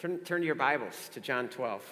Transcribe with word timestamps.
Turn, 0.00 0.16
turn 0.20 0.40
to 0.40 0.46
your 0.46 0.54
Bibles 0.54 1.10
to 1.12 1.20
John 1.20 1.48
12. 1.48 1.82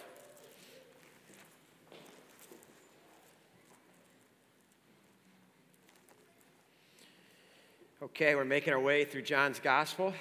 Okay, 8.02 8.34
we're 8.34 8.46
making 8.46 8.72
our 8.72 8.80
way 8.80 9.04
through 9.04 9.20
John's 9.20 9.58
Gospel. 9.58 10.14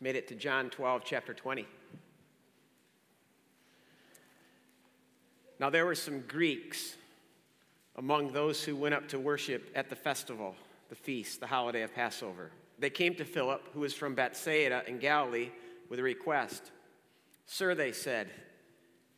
Made 0.00 0.16
it 0.16 0.28
to 0.28 0.34
John 0.34 0.70
12, 0.70 1.02
chapter 1.04 1.34
20. 1.34 1.66
Now, 5.60 5.68
there 5.68 5.84
were 5.84 5.94
some 5.94 6.22
Greeks 6.22 6.96
among 7.96 8.32
those 8.32 8.64
who 8.64 8.76
went 8.76 8.94
up 8.94 9.08
to 9.08 9.18
worship 9.18 9.70
at 9.74 9.90
the 9.90 9.96
festival, 9.96 10.56
the 10.92 10.96
feast, 10.96 11.40
the 11.40 11.46
holiday 11.46 11.80
of 11.80 11.94
Passover. 11.94 12.50
They 12.78 12.90
came 12.90 13.14
to 13.14 13.24
Philip, 13.24 13.66
who 13.72 13.80
was 13.80 13.94
from 13.94 14.14
Bethsaida 14.14 14.82
in 14.86 14.98
Galilee, 14.98 15.48
with 15.88 15.98
a 15.98 16.02
request. 16.02 16.70
Sir, 17.46 17.74
they 17.74 17.92
said, 17.92 18.28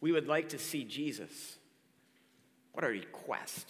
we 0.01 0.13
would 0.13 0.29
like 0.29 0.51
to 0.51 0.59
see 0.59 0.85
Jesus. 0.85 1.57
What 2.75 2.85
a 2.85 2.89
request. 2.89 3.67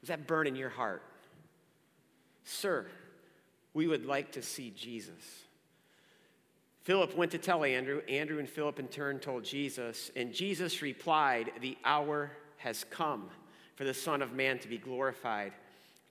Does 0.00 0.08
that 0.08 0.26
burn 0.26 0.48
in 0.48 0.56
your 0.56 0.70
heart? 0.70 1.04
Sir, 2.42 2.88
we 3.72 3.86
would 3.86 4.04
like 4.04 4.32
to 4.32 4.42
see 4.42 4.72
Jesus. 4.76 5.44
Philip 6.82 7.16
went 7.16 7.30
to 7.30 7.38
tell 7.38 7.62
Andrew. 7.62 8.02
Andrew 8.08 8.40
and 8.40 8.50
Philip 8.50 8.80
in 8.80 8.88
turn 8.88 9.20
told 9.20 9.44
Jesus, 9.44 10.10
and 10.16 10.34
Jesus 10.34 10.82
replied, 10.82 11.52
The 11.60 11.78
hour 11.84 12.32
has 12.56 12.82
come 12.90 13.30
for 13.76 13.84
the 13.84 13.94
Son 13.94 14.20
of 14.20 14.32
Man 14.32 14.58
to 14.58 14.66
be 14.66 14.78
glorified. 14.78 15.52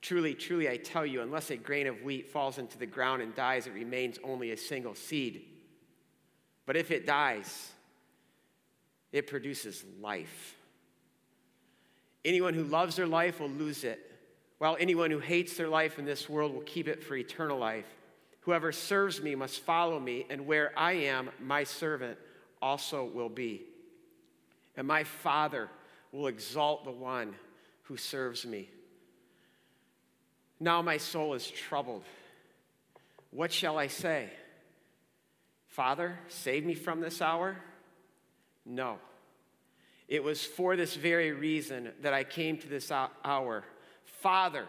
Truly, 0.00 0.34
truly, 0.34 0.68
I 0.68 0.78
tell 0.78 1.04
you, 1.04 1.20
unless 1.20 1.50
a 1.50 1.56
grain 1.56 1.86
of 1.86 2.02
wheat 2.02 2.28
falls 2.28 2.58
into 2.58 2.78
the 2.78 2.86
ground 2.86 3.20
and 3.20 3.34
dies, 3.34 3.66
it 3.66 3.74
remains 3.74 4.18
only 4.24 4.50
a 4.50 4.56
single 4.56 4.94
seed. 4.94 5.42
But 6.64 6.76
if 6.76 6.90
it 6.90 7.06
dies, 7.06 7.70
it 9.12 9.26
produces 9.26 9.84
life. 10.00 10.56
Anyone 12.24 12.54
who 12.54 12.64
loves 12.64 12.96
their 12.96 13.06
life 13.06 13.40
will 13.40 13.50
lose 13.50 13.84
it, 13.84 14.10
while 14.58 14.76
anyone 14.78 15.10
who 15.10 15.18
hates 15.18 15.56
their 15.56 15.68
life 15.68 15.98
in 15.98 16.04
this 16.04 16.28
world 16.28 16.54
will 16.54 16.62
keep 16.62 16.88
it 16.88 17.02
for 17.02 17.16
eternal 17.16 17.58
life. 17.58 17.86
Whoever 18.40 18.72
serves 18.72 19.20
me 19.22 19.34
must 19.34 19.60
follow 19.60 19.98
me, 19.98 20.26
and 20.30 20.46
where 20.46 20.72
I 20.78 20.92
am, 20.92 21.30
my 21.40 21.64
servant 21.64 22.18
also 22.62 23.04
will 23.04 23.28
be. 23.28 23.62
And 24.76 24.86
my 24.86 25.04
Father 25.04 25.68
will 26.12 26.26
exalt 26.26 26.84
the 26.84 26.90
one 26.90 27.34
who 27.82 27.96
serves 27.96 28.46
me. 28.46 28.70
Now 30.60 30.82
my 30.82 30.98
soul 30.98 31.34
is 31.34 31.50
troubled. 31.50 32.04
What 33.30 33.50
shall 33.50 33.78
I 33.78 33.86
say? 33.86 34.28
Father, 35.66 36.18
save 36.28 36.64
me 36.64 36.74
from 36.74 37.00
this 37.00 37.22
hour? 37.22 37.56
No. 38.66 38.98
It 40.06 40.22
was 40.22 40.44
for 40.44 40.76
this 40.76 40.94
very 40.96 41.32
reason 41.32 41.92
that 42.02 42.12
I 42.12 42.24
came 42.24 42.58
to 42.58 42.68
this 42.68 42.92
hour. 42.92 43.64
Father, 44.04 44.66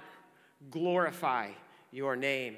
glorify 0.69 1.49
your 1.91 2.15
name. 2.15 2.55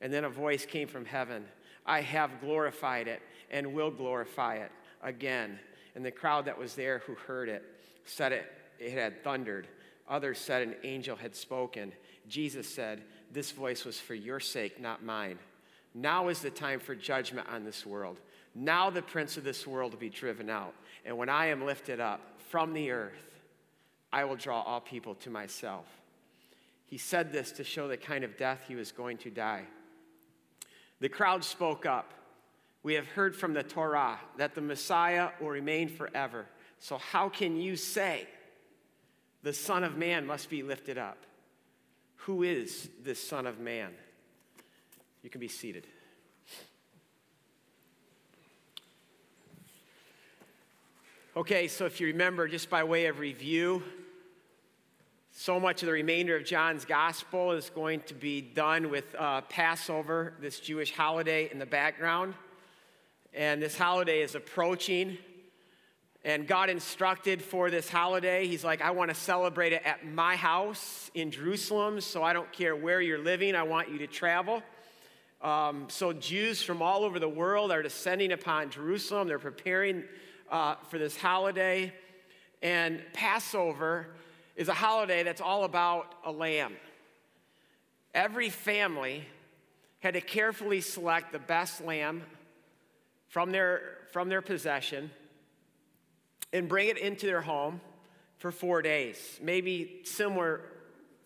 And 0.00 0.12
then 0.12 0.24
a 0.24 0.30
voice 0.30 0.64
came 0.64 0.88
from 0.88 1.04
heaven 1.04 1.44
I 1.84 2.00
have 2.00 2.40
glorified 2.40 3.08
it 3.08 3.20
and 3.50 3.74
will 3.74 3.90
glorify 3.90 4.56
it 4.56 4.70
again. 5.02 5.58
And 5.94 6.04
the 6.04 6.10
crowd 6.10 6.44
that 6.44 6.58
was 6.58 6.74
there 6.74 7.00
who 7.00 7.14
heard 7.14 7.48
it 7.48 7.64
said 8.04 8.32
it, 8.32 8.50
it 8.78 8.92
had 8.92 9.22
thundered. 9.24 9.66
Others 10.08 10.38
said 10.38 10.62
an 10.62 10.74
angel 10.84 11.16
had 11.16 11.34
spoken. 11.34 11.92
Jesus 12.28 12.68
said, 12.68 13.02
This 13.30 13.50
voice 13.50 13.84
was 13.84 13.98
for 13.98 14.14
your 14.14 14.40
sake, 14.40 14.80
not 14.80 15.04
mine. 15.04 15.38
Now 15.94 16.28
is 16.28 16.40
the 16.40 16.50
time 16.50 16.80
for 16.80 16.94
judgment 16.94 17.48
on 17.50 17.64
this 17.64 17.84
world. 17.84 18.18
Now 18.54 18.90
the 18.90 19.02
prince 19.02 19.36
of 19.36 19.44
this 19.44 19.66
world 19.66 19.92
will 19.92 20.00
be 20.00 20.08
driven 20.08 20.48
out. 20.48 20.74
And 21.04 21.16
when 21.16 21.28
I 21.28 21.46
am 21.46 21.64
lifted 21.64 22.00
up 22.00 22.20
from 22.50 22.72
the 22.72 22.90
earth, 22.90 23.40
I 24.12 24.24
will 24.24 24.36
draw 24.36 24.60
all 24.62 24.80
people 24.80 25.14
to 25.16 25.30
myself. 25.30 25.86
He 26.86 26.98
said 26.98 27.32
this 27.32 27.52
to 27.52 27.64
show 27.64 27.88
the 27.88 27.96
kind 27.96 28.24
of 28.24 28.36
death 28.36 28.64
he 28.68 28.74
was 28.74 28.92
going 28.92 29.16
to 29.18 29.30
die. 29.30 29.64
The 31.00 31.08
crowd 31.08 31.42
spoke 31.42 31.86
up. 31.86 32.12
We 32.82 32.94
have 32.94 33.06
heard 33.06 33.34
from 33.34 33.54
the 33.54 33.62
Torah 33.62 34.18
that 34.36 34.54
the 34.54 34.60
Messiah 34.60 35.30
will 35.40 35.48
remain 35.48 35.88
forever. 35.88 36.46
So, 36.78 36.98
how 36.98 37.28
can 37.28 37.56
you 37.56 37.76
say 37.76 38.26
the 39.42 39.52
Son 39.52 39.84
of 39.84 39.96
Man 39.96 40.26
must 40.26 40.50
be 40.50 40.62
lifted 40.62 40.98
up? 40.98 41.18
Who 42.26 42.44
is 42.44 42.88
this 43.02 43.18
Son 43.22 43.48
of 43.48 43.58
Man? 43.58 43.90
You 45.24 45.30
can 45.30 45.40
be 45.40 45.48
seated. 45.48 45.88
Okay, 51.36 51.66
so 51.66 51.84
if 51.84 52.00
you 52.00 52.06
remember, 52.06 52.46
just 52.46 52.70
by 52.70 52.84
way 52.84 53.06
of 53.06 53.18
review, 53.18 53.82
so 55.32 55.58
much 55.58 55.82
of 55.82 55.86
the 55.86 55.92
remainder 55.92 56.36
of 56.36 56.44
John's 56.44 56.84
gospel 56.84 57.52
is 57.52 57.70
going 57.70 58.02
to 58.02 58.14
be 58.14 58.40
done 58.40 58.88
with 58.88 59.16
uh, 59.18 59.40
Passover, 59.40 60.34
this 60.40 60.60
Jewish 60.60 60.92
holiday 60.92 61.48
in 61.50 61.58
the 61.58 61.66
background. 61.66 62.34
And 63.34 63.60
this 63.60 63.76
holiday 63.76 64.20
is 64.20 64.36
approaching. 64.36 65.18
And 66.24 66.46
God 66.46 66.70
instructed 66.70 67.42
for 67.42 67.68
this 67.68 67.88
holiday, 67.88 68.46
He's 68.46 68.62
like, 68.62 68.80
I 68.80 68.92
want 68.92 69.10
to 69.10 69.14
celebrate 69.14 69.72
it 69.72 69.82
at 69.84 70.06
my 70.06 70.36
house 70.36 71.10
in 71.14 71.32
Jerusalem, 71.32 72.00
so 72.00 72.22
I 72.22 72.32
don't 72.32 72.50
care 72.52 72.76
where 72.76 73.00
you're 73.00 73.18
living, 73.18 73.56
I 73.56 73.64
want 73.64 73.90
you 73.90 73.98
to 73.98 74.06
travel. 74.06 74.62
Um, 75.40 75.86
so, 75.88 76.12
Jews 76.12 76.62
from 76.62 76.80
all 76.80 77.02
over 77.02 77.18
the 77.18 77.28
world 77.28 77.72
are 77.72 77.82
descending 77.82 78.30
upon 78.30 78.70
Jerusalem. 78.70 79.26
They're 79.26 79.40
preparing 79.40 80.04
uh, 80.48 80.76
for 80.88 80.98
this 80.98 81.16
holiday. 81.16 81.92
And 82.62 83.02
Passover 83.12 84.06
is 84.54 84.68
a 84.68 84.74
holiday 84.74 85.24
that's 85.24 85.40
all 85.40 85.64
about 85.64 86.14
a 86.24 86.30
lamb. 86.30 86.74
Every 88.14 88.50
family 88.50 89.24
had 89.98 90.14
to 90.14 90.20
carefully 90.20 90.80
select 90.80 91.32
the 91.32 91.40
best 91.40 91.84
lamb 91.84 92.22
from 93.26 93.50
their, 93.50 93.98
from 94.12 94.28
their 94.28 94.42
possession 94.42 95.10
and 96.52 96.68
bring 96.68 96.88
it 96.88 96.98
into 96.98 97.26
their 97.26 97.40
home 97.40 97.80
for 98.38 98.50
four 98.50 98.82
days. 98.82 99.38
Maybe 99.42 100.00
similar 100.04 100.60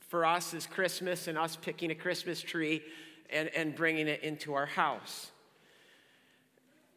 for 0.08 0.24
us 0.24 0.54
as 0.54 0.66
Christmas 0.66 1.28
and 1.28 1.36
us 1.36 1.56
picking 1.56 1.90
a 1.90 1.94
Christmas 1.94 2.40
tree 2.40 2.82
and, 3.30 3.48
and 3.48 3.74
bringing 3.74 4.06
it 4.06 4.22
into 4.22 4.54
our 4.54 4.66
house. 4.66 5.30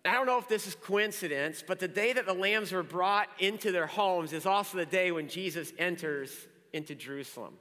I 0.06 0.14
don't 0.14 0.26
know 0.26 0.38
if 0.38 0.48
this 0.48 0.66
is 0.66 0.76
coincidence, 0.76 1.64
but 1.66 1.80
the 1.80 1.88
day 1.88 2.14
that 2.14 2.26
the 2.26 2.34
lambs 2.34 2.72
were 2.72 2.84
brought 2.84 3.28
into 3.40 3.72
their 3.72 3.88
homes 3.88 4.32
is 4.32 4.46
also 4.46 4.78
the 4.78 4.86
day 4.86 5.12
when 5.12 5.28
Jesus 5.28 5.74
enters 5.78 6.48
into 6.72 6.96
Jerusalem. 6.96 7.56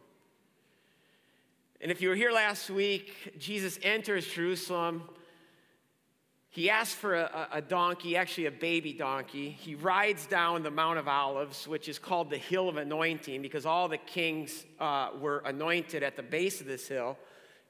And 1.81 1.91
if 1.91 2.01
you 2.01 2.09
were 2.09 2.15
here 2.15 2.33
last 2.33 2.71
week, 2.71 3.13
Jesus 3.39 3.79
enters 3.83 4.27
Jerusalem 4.27 5.03
he 6.59 6.71
asks 6.71 6.93
for 6.93 7.15
a, 7.15 7.49
a, 7.53 7.63
donkey, 7.63 8.17
actually 8.17 8.47
a 8.47 8.51
baby 8.51 8.93
donkey. 8.93 9.49
He 9.49 9.77
rides 9.77 10.27
down 10.27 10.65
the 10.65 10.73
Mount 10.73 10.99
of 10.99 11.07
Olives, 11.07 11.69
which 11.69 11.89
is 11.89 12.01
called 12.01 12.31
the 12.31 12.37
Hill 12.37 12.69
of 12.69 12.77
Anointing, 12.77 13.43
because 13.43 13.65
all 13.65 13.87
the 13.87 13.97
kings 13.97 14.67
uh, 14.81 15.11
were 15.21 15.39
anointed 15.45 16.03
at 16.03 16.17
the 16.17 16.23
base 16.25 16.61
of 16.61 16.67
this 16.67 16.89
hill, 16.89 17.17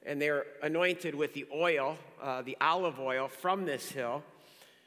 and 0.07 0.19
they're 0.19 0.47
anointed 0.63 1.13
with 1.13 1.35
the 1.35 1.45
oil, 1.53 1.99
uh, 2.19 2.41
the 2.41 2.57
olive 2.61 2.99
oil 2.99 3.27
from 3.27 3.63
this 3.63 3.91
hill, 3.91 4.23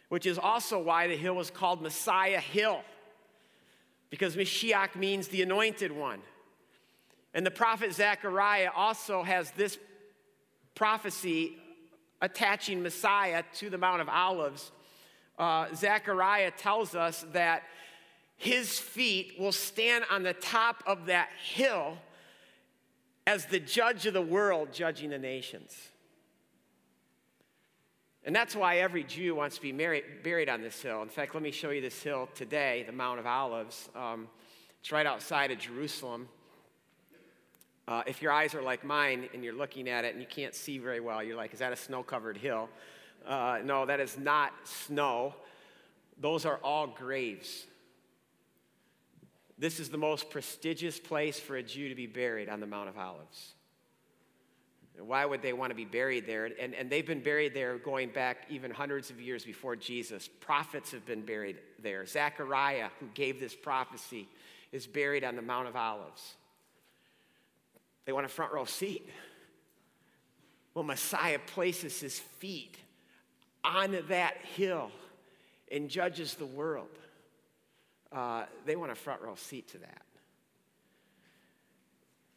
which 0.08 0.26
is 0.26 0.36
also 0.36 0.80
why 0.80 1.06
the 1.06 1.16
hill 1.16 1.34
was 1.34 1.52
called 1.52 1.80
Messiah 1.80 2.41
Hill, 2.41 2.80
because 4.10 4.34
Mashiach 4.34 4.96
means 4.96 5.28
the 5.28 5.42
anointed 5.42 5.92
one. 5.92 6.22
And 7.34 7.46
the 7.46 7.52
prophet 7.52 7.94
Zechariah 7.94 8.70
also 8.74 9.22
has 9.22 9.52
this 9.52 9.78
prophecy 10.74 11.56
attaching 12.22 12.83
Messiah 12.83 13.42
to 13.57 13.69
the 13.69 13.77
Mount 13.77 14.01
of 14.01 14.09
Olives, 14.09 14.72
uh, 15.39 15.66
Zechariah 15.74 16.53
tells 16.53 16.95
us 16.95 17.27
that 17.33 17.65
his 18.36 18.78
feet 18.78 19.34
will 19.39 19.53
stand 19.53 20.04
on 20.10 20.22
the 20.22 20.33
top 20.33 20.83
of 20.86 21.07
that 21.07 21.28
hill 21.42 21.98
as 23.27 23.47
the 23.47 23.60
judge 23.60 24.07
of 24.07 24.15
the 24.15 24.22
world, 24.22 24.72
judging 24.72 25.10
the 25.10 25.19
nations. 25.19 25.77
And 28.25 28.34
that's 28.34 28.54
why 28.54 28.78
every 28.78 29.03
Jew 29.03 29.34
wants 29.34 29.57
to 29.57 29.63
be 29.63 29.72
married, 29.72 30.04
buried 30.22 30.48
on 30.48 30.63
this 30.63 30.80
hill. 30.80 31.03
In 31.03 31.09
fact, 31.09 31.34
let 31.34 31.42
me 31.42 31.51
show 31.51 31.71
you 31.71 31.80
this 31.80 32.01
hill 32.03 32.28
today, 32.34 32.84
the 32.86 32.92
Mount 32.92 33.18
of 33.18 33.27
Olives. 33.27 33.89
Um, 33.97 34.28
it's 34.80 34.92
right 34.92 35.07
outside 35.07 35.51
of 35.51 35.59
Jerusalem. 35.59 36.28
Uh, 37.88 38.02
if 38.06 38.22
your 38.22 38.30
eyes 38.32 38.54
are 38.54 38.62
like 38.62 38.84
mine 38.84 39.28
and 39.34 39.42
you're 39.42 39.54
looking 39.54 39.88
at 39.88 40.04
it 40.04 40.12
and 40.12 40.22
you 40.22 40.28
can't 40.28 40.54
see 40.54 40.78
very 40.78 41.00
well, 41.00 41.22
you're 41.22 41.36
like, 41.36 41.52
is 41.52 41.58
that 41.58 41.72
a 41.72 41.76
snow 41.76 42.02
covered 42.02 42.36
hill? 42.36 42.68
Uh, 43.26 43.58
no, 43.64 43.86
that 43.86 44.00
is 44.00 44.18
not 44.18 44.52
snow. 44.64 45.34
Those 46.20 46.46
are 46.46 46.58
all 46.62 46.86
graves. 46.86 47.66
This 49.58 49.80
is 49.80 49.90
the 49.90 49.98
most 49.98 50.30
prestigious 50.30 50.98
place 50.98 51.38
for 51.38 51.56
a 51.56 51.62
Jew 51.62 51.88
to 51.88 51.94
be 51.94 52.06
buried 52.06 52.48
on 52.48 52.60
the 52.60 52.66
Mount 52.66 52.88
of 52.88 52.98
Olives. 52.98 53.52
Why 54.98 55.24
would 55.24 55.40
they 55.40 55.52
want 55.52 55.70
to 55.70 55.74
be 55.74 55.84
buried 55.84 56.26
there? 56.26 56.44
And, 56.44 56.74
and 56.74 56.90
they've 56.90 57.06
been 57.06 57.22
buried 57.22 57.54
there 57.54 57.78
going 57.78 58.10
back 58.10 58.46
even 58.50 58.70
hundreds 58.70 59.10
of 59.10 59.20
years 59.20 59.44
before 59.44 59.74
Jesus. 59.74 60.28
Prophets 60.40 60.90
have 60.92 61.06
been 61.06 61.22
buried 61.22 61.58
there. 61.80 62.04
Zechariah, 62.06 62.88
who 63.00 63.06
gave 63.14 63.40
this 63.40 63.54
prophecy, 63.54 64.28
is 64.70 64.86
buried 64.86 65.24
on 65.24 65.34
the 65.34 65.42
Mount 65.42 65.66
of 65.66 65.76
Olives. 65.76 66.34
They 68.04 68.13
want 68.13 68.27
a 68.27 68.28
front 68.28 68.53
row 68.53 68.65
seat. 68.65 69.09
Well, 70.75 70.84
Messiah 70.84 71.39
places 71.39 72.01
his 72.01 72.19
feet 72.19 72.78
on 73.65 73.97
that 74.09 74.37
hill 74.57 74.91
and 75.71 75.89
judges 75.89 76.34
the 76.34 76.47
world. 76.47 76.89
Uh, 78.10 78.45
they 78.66 78.77
want 78.77 78.91
a 78.93 78.95
front 78.95 79.22
row 79.22 79.34
seat 79.34 79.69
to 79.69 79.78
that. 79.78 80.03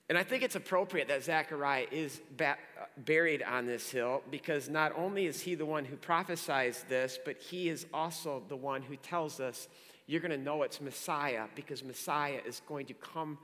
And 0.07 0.17
I 0.17 0.23
think 0.23 0.43
it's 0.43 0.55
appropriate 0.55 1.07
that 1.07 1.23
Zechariah 1.23 1.87
is 1.91 2.21
ba- 2.37 2.57
buried 2.97 3.41
on 3.41 3.65
this 3.65 3.89
hill 3.89 4.21
because 4.29 4.69
not 4.69 4.93
only 4.95 5.25
is 5.25 5.41
he 5.41 5.55
the 5.55 5.65
one 5.65 5.83
who 5.83 5.95
prophesies 5.95 6.85
this, 6.87 7.17
but 7.25 7.37
he 7.37 7.69
is 7.69 7.87
also 7.91 8.43
the 8.47 8.55
one 8.55 8.83
who 8.83 8.97
tells 8.97 9.39
us 9.39 9.67
you're 10.05 10.21
going 10.21 10.31
to 10.31 10.37
know 10.37 10.61
it's 10.61 10.79
Messiah 10.79 11.45
because 11.55 11.83
Messiah 11.83 12.39
is 12.45 12.61
going 12.67 12.85
to 12.85 12.93
come 12.93 13.39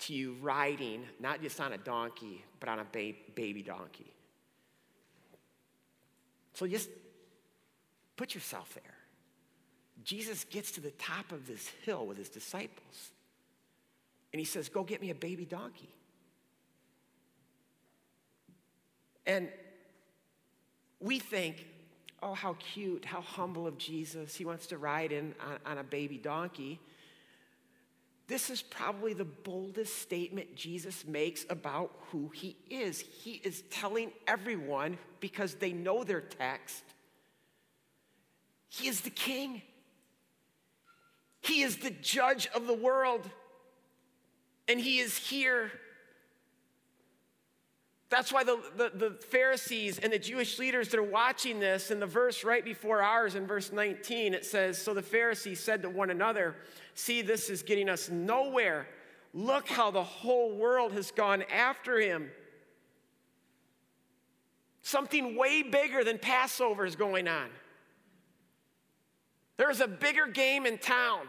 to 0.00 0.14
you 0.14 0.36
riding, 0.40 1.04
not 1.20 1.42
just 1.42 1.60
on 1.60 1.72
a 1.72 1.78
donkey, 1.78 2.44
but 2.60 2.68
on 2.68 2.78
a 2.78 2.86
ba- 2.90 3.18
baby 3.34 3.62
donkey. 3.62 4.12
So 6.54 6.66
just 6.66 6.88
put 8.16 8.34
yourself 8.34 8.74
there. 8.74 8.94
Jesus 10.04 10.44
gets 10.44 10.70
to 10.72 10.80
the 10.80 10.90
top 10.92 11.32
of 11.32 11.46
this 11.46 11.68
hill 11.84 12.06
with 12.06 12.18
his 12.18 12.28
disciples. 12.28 13.10
And 14.32 14.38
he 14.38 14.44
says, 14.44 14.68
Go 14.68 14.84
get 14.84 15.00
me 15.00 15.10
a 15.10 15.14
baby 15.14 15.44
donkey. 15.44 15.88
And 19.26 19.48
we 21.00 21.18
think, 21.18 21.66
oh, 22.22 22.34
how 22.34 22.56
cute, 22.58 23.04
how 23.04 23.20
humble 23.20 23.66
of 23.66 23.78
Jesus. 23.78 24.34
He 24.34 24.44
wants 24.44 24.66
to 24.68 24.78
ride 24.78 25.12
in 25.12 25.34
on, 25.40 25.72
on, 25.72 25.78
a 25.78 25.84
baby 25.84 26.16
donkey. 26.16 26.80
This 28.28 28.50
is 28.50 28.62
probably 28.62 29.14
the 29.14 29.24
boldest 29.24 30.00
statement 30.02 30.54
Jesus 30.54 31.06
makes 31.06 31.46
about 31.48 31.90
who 32.10 32.30
he 32.34 32.56
is. 32.70 33.00
He 33.00 33.40
is 33.42 33.62
telling 33.70 34.12
everyone, 34.26 34.98
because 35.18 35.54
they 35.54 35.72
know 35.72 36.04
their 36.04 36.20
text, 36.20 36.84
he 38.68 38.86
is 38.86 39.00
the 39.00 39.10
king. 39.10 39.62
He 41.40 41.62
is 41.62 41.78
the 41.78 41.90
judge 41.90 42.46
of 42.54 42.66
the 42.66 42.74
world 42.74 43.28
and 44.68 44.78
he 44.78 44.98
is 44.98 45.16
here. 45.16 45.72
That's 48.10 48.32
why 48.32 48.42
the, 48.42 48.58
the, 48.76 48.90
the, 48.94 49.10
Pharisees 49.10 49.98
and 49.98 50.12
the 50.12 50.18
Jewish 50.18 50.58
leaders, 50.58 50.88
they're 50.88 51.02
watching 51.02 51.60
this. 51.60 51.90
In 51.90 52.00
the 52.00 52.06
verse 52.06 52.42
right 52.42 52.64
before 52.64 53.02
ours, 53.02 53.34
in 53.34 53.46
verse 53.46 53.70
19, 53.70 54.32
it 54.32 54.46
says 54.46 54.78
So 54.78 54.94
the 54.94 55.02
Pharisees 55.02 55.60
said 55.60 55.82
to 55.82 55.90
one 55.90 56.08
another, 56.08 56.56
See, 56.94 57.20
this 57.20 57.50
is 57.50 57.62
getting 57.62 57.88
us 57.88 58.08
nowhere. 58.08 58.88
Look 59.34 59.68
how 59.68 59.90
the 59.90 60.02
whole 60.02 60.56
world 60.56 60.92
has 60.92 61.10
gone 61.10 61.44
after 61.52 62.00
him. 62.00 62.30
Something 64.80 65.36
way 65.36 65.62
bigger 65.62 66.02
than 66.02 66.18
Passover 66.18 66.86
is 66.86 66.96
going 66.96 67.28
on. 67.28 67.50
There's 69.58 69.80
a 69.80 69.88
bigger 69.88 70.26
game 70.26 70.64
in 70.64 70.78
town. 70.78 71.26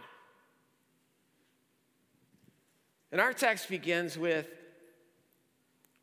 And 3.11 3.19
our 3.19 3.33
text 3.33 3.67
begins 3.67 4.17
with 4.17 4.47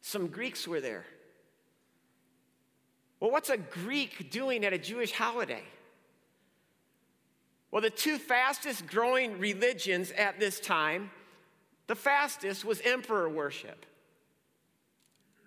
some 0.06 0.28
Greeks 0.28 0.68
were 0.68 0.80
there. 0.80 1.04
Well, 3.18 3.32
what's 3.32 3.50
a 3.50 3.56
Greek 3.56 4.30
doing 4.30 4.64
at 4.64 4.72
a 4.72 4.78
Jewish 4.78 5.10
holiday? 5.10 5.64
Well, 7.72 7.82
the 7.82 7.90
two 7.90 8.16
fastest 8.18 8.86
growing 8.86 9.40
religions 9.40 10.12
at 10.12 10.38
this 10.38 10.60
time, 10.60 11.10
the 11.88 11.96
fastest 11.96 12.64
was 12.64 12.80
emperor 12.82 13.28
worship. 13.28 13.84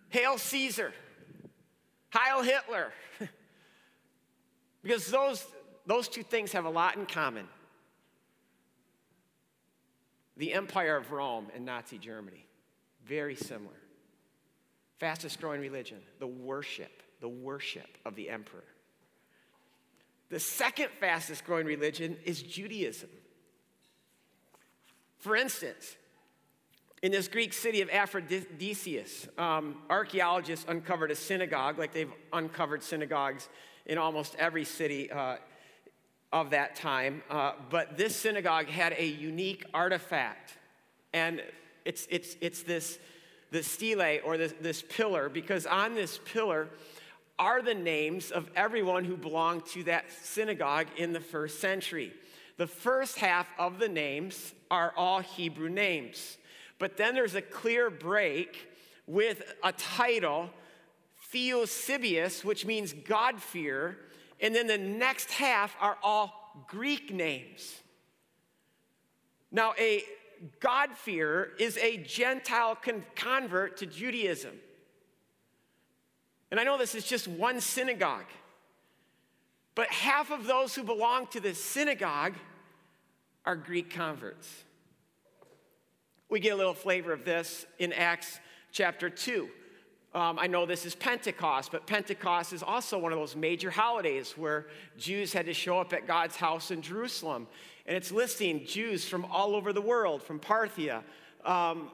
Hail 0.09 0.37
Caesar, 0.37 0.91
Heil 2.09 2.43
Hitler. 2.43 2.91
because 4.83 5.07
those, 5.07 5.45
those 5.85 6.09
two 6.09 6.23
things 6.23 6.51
have 6.51 6.65
a 6.65 6.69
lot 6.69 6.97
in 6.97 7.05
common 7.05 7.47
the 10.35 10.53
Empire 10.53 10.97
of 10.97 11.13
Rome 11.13 11.47
and 11.55 11.65
Nazi 11.65 11.97
Germany. 11.97 12.45
Very 13.05 13.35
similar. 13.35 13.75
Fastest 14.99 15.39
growing 15.39 15.61
religion, 15.61 15.99
the 16.19 16.27
worship, 16.27 17.01
the 17.21 17.29
worship 17.29 17.97
of 18.05 18.15
the 18.15 18.29
emperor. 18.29 18.65
The 20.29 20.39
second 20.39 20.89
fastest 20.99 21.45
growing 21.45 21.65
religion 21.65 22.17
is 22.23 22.41
Judaism. 22.43 23.09
For 25.17 25.35
instance, 25.35 25.95
in 27.01 27.11
this 27.11 27.27
Greek 27.27 27.53
city 27.53 27.81
of 27.81 27.89
Aphrodisias, 27.89 29.27
um, 29.39 29.77
archaeologists 29.89 30.65
uncovered 30.67 31.11
a 31.11 31.15
synagogue, 31.15 31.79
like 31.79 31.93
they've 31.93 32.11
uncovered 32.33 32.83
synagogues 32.83 33.47
in 33.85 33.97
almost 33.97 34.35
every 34.37 34.65
city 34.65 35.09
uh, 35.11 35.37
of 36.31 36.51
that 36.51 36.75
time. 36.75 37.23
Uh, 37.29 37.53
but 37.69 37.97
this 37.97 38.15
synagogue 38.15 38.67
had 38.67 38.93
a 38.97 39.05
unique 39.05 39.65
artifact. 39.73 40.57
And 41.13 41.41
it's, 41.85 42.05
it's, 42.11 42.35
it's 42.41 42.63
this, 42.63 42.99
this 43.51 43.67
stele 43.67 44.19
or 44.23 44.37
this, 44.37 44.53
this 44.61 44.81
pillar, 44.81 45.29
because 45.29 45.65
on 45.65 45.95
this 45.95 46.19
pillar 46.25 46.69
are 47.37 47.61
the 47.61 47.73
names 47.73 48.31
of 48.31 48.49
everyone 48.55 49.05
who 49.05 49.15
belonged 49.15 49.65
to 49.65 49.83
that 49.83 50.05
synagogue 50.23 50.87
in 50.97 51.13
the 51.13 51.19
first 51.19 51.59
century. 51.59 52.13
The 52.57 52.67
first 52.67 53.17
half 53.17 53.47
of 53.57 53.79
the 53.79 53.87
names 53.87 54.53
are 54.69 54.93
all 54.97 55.19
Hebrew 55.21 55.69
names. 55.69 56.37
But 56.77 56.97
then 56.97 57.15
there's 57.15 57.35
a 57.35 57.41
clear 57.41 57.89
break 57.89 58.67
with 59.07 59.41
a 59.63 59.71
title, 59.71 60.49
Theosebeis, 61.33 62.43
which 62.43 62.65
means 62.65 62.93
God-fear, 62.93 63.97
and 64.41 64.53
then 64.53 64.67
the 64.67 64.77
next 64.77 65.31
half 65.31 65.75
are 65.79 65.97
all 66.03 66.65
Greek 66.67 67.13
names. 67.13 67.75
Now, 69.51 69.73
a 69.79 70.03
God-fearer 70.59 71.51
is 71.59 71.77
a 71.77 71.97
Gentile 71.97 72.75
con- 72.75 73.05
convert 73.15 73.77
to 73.77 73.85
Judaism. 73.85 74.53
And 76.51 76.59
I 76.59 76.63
know 76.63 76.77
this 76.77 76.95
is 76.95 77.05
just 77.05 77.27
one 77.27 77.61
synagogue, 77.61 78.25
but 79.75 79.87
half 79.87 80.31
of 80.31 80.45
those 80.45 80.75
who 80.75 80.83
belong 80.83 81.27
to 81.27 81.39
this 81.39 81.63
synagogue 81.63 82.33
are 83.45 83.55
Greek 83.55 83.89
converts. 83.89 84.63
We 86.29 86.39
get 86.39 86.53
a 86.53 86.55
little 86.55 86.73
flavor 86.73 87.11
of 87.11 87.25
this 87.25 87.65
in 87.79 87.93
Acts 87.93 88.39
chapter 88.71 89.09
2. 89.09 89.49
Um, 90.13 90.39
I 90.39 90.47
know 90.47 90.65
this 90.65 90.85
is 90.85 90.95
Pentecost, 90.95 91.71
but 91.71 91.85
Pentecost 91.85 92.51
is 92.51 92.63
also 92.63 92.97
one 92.97 93.11
of 93.11 93.19
those 93.19 93.35
major 93.35 93.69
holidays 93.69 94.31
where 94.35 94.67
Jews 94.97 95.33
had 95.33 95.45
to 95.45 95.53
show 95.53 95.79
up 95.79 95.93
at 95.93 96.07
God's 96.07 96.35
house 96.35 96.71
in 96.71 96.81
Jerusalem. 96.81 97.47
And 97.89 97.97
it's 97.97 98.11
listing 98.11 98.67
Jews 98.67 99.03
from 99.03 99.25
all 99.25 99.55
over 99.55 99.73
the 99.73 99.81
world, 99.81 100.21
from 100.21 100.39
Parthia, 100.39 101.01
um, 101.43 101.89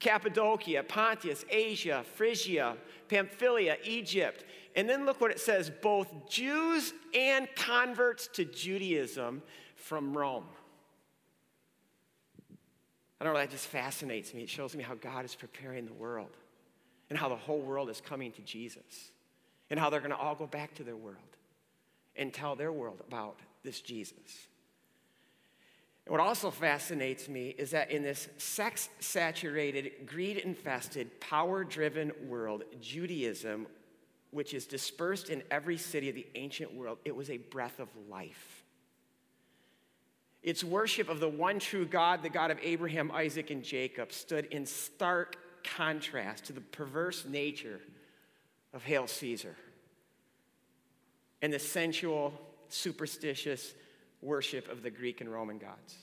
Cappadocia, 0.00 0.82
Pontus, 0.82 1.44
Asia, 1.48 2.04
Phrygia, 2.16 2.76
Pamphylia, 3.06 3.76
Egypt. 3.84 4.44
And 4.74 4.88
then 4.88 5.06
look 5.06 5.20
what 5.20 5.30
it 5.30 5.38
says 5.38 5.70
both 5.70 6.28
Jews 6.28 6.92
and 7.14 7.46
converts 7.54 8.26
to 8.32 8.44
Judaism 8.44 9.44
from 9.76 10.18
Rome. 10.18 10.46
I 13.20 13.24
don't 13.24 13.32
know, 13.32 13.38
that 13.38 13.50
just 13.50 13.68
fascinates 13.68 14.34
me. 14.34 14.42
It 14.42 14.50
shows 14.50 14.74
me 14.74 14.82
how 14.82 14.94
God 14.94 15.24
is 15.24 15.36
preparing 15.36 15.86
the 15.86 15.94
world 15.94 16.36
and 17.10 17.16
how 17.16 17.28
the 17.28 17.36
whole 17.36 17.60
world 17.60 17.90
is 17.90 18.00
coming 18.00 18.32
to 18.32 18.42
Jesus 18.42 19.12
and 19.70 19.78
how 19.78 19.88
they're 19.88 20.00
going 20.00 20.10
to 20.10 20.16
all 20.16 20.34
go 20.34 20.48
back 20.48 20.74
to 20.74 20.82
their 20.82 20.96
world 20.96 21.36
and 22.16 22.34
tell 22.34 22.56
their 22.56 22.72
world 22.72 23.00
about 23.06 23.38
this 23.62 23.80
Jesus. 23.80 24.48
And 26.06 26.12
what 26.12 26.20
also 26.20 26.52
fascinates 26.52 27.28
me 27.28 27.54
is 27.58 27.72
that 27.72 27.90
in 27.90 28.04
this 28.04 28.28
sex 28.38 28.88
saturated, 29.00 30.06
greed 30.06 30.36
infested, 30.36 31.20
power 31.20 31.64
driven 31.64 32.12
world, 32.28 32.62
Judaism, 32.80 33.66
which 34.30 34.54
is 34.54 34.66
dispersed 34.66 35.30
in 35.30 35.42
every 35.50 35.76
city 35.76 36.08
of 36.08 36.14
the 36.14 36.26
ancient 36.36 36.72
world, 36.72 36.98
it 37.04 37.14
was 37.14 37.28
a 37.28 37.38
breath 37.38 37.80
of 37.80 37.88
life. 38.08 38.62
Its 40.44 40.62
worship 40.62 41.08
of 41.08 41.18
the 41.18 41.28
one 41.28 41.58
true 41.58 41.84
God, 41.84 42.22
the 42.22 42.28
God 42.28 42.52
of 42.52 42.58
Abraham, 42.62 43.10
Isaac, 43.10 43.50
and 43.50 43.64
Jacob, 43.64 44.12
stood 44.12 44.44
in 44.46 44.64
stark 44.64 45.36
contrast 45.64 46.44
to 46.44 46.52
the 46.52 46.60
perverse 46.60 47.24
nature 47.24 47.80
of 48.72 48.84
Hail 48.84 49.08
Caesar 49.08 49.56
and 51.42 51.52
the 51.52 51.58
sensual, 51.58 52.32
superstitious 52.68 53.74
worship 54.26 54.70
of 54.70 54.82
the 54.82 54.90
Greek 54.90 55.20
and 55.20 55.32
Roman 55.32 55.58
gods. 55.58 55.94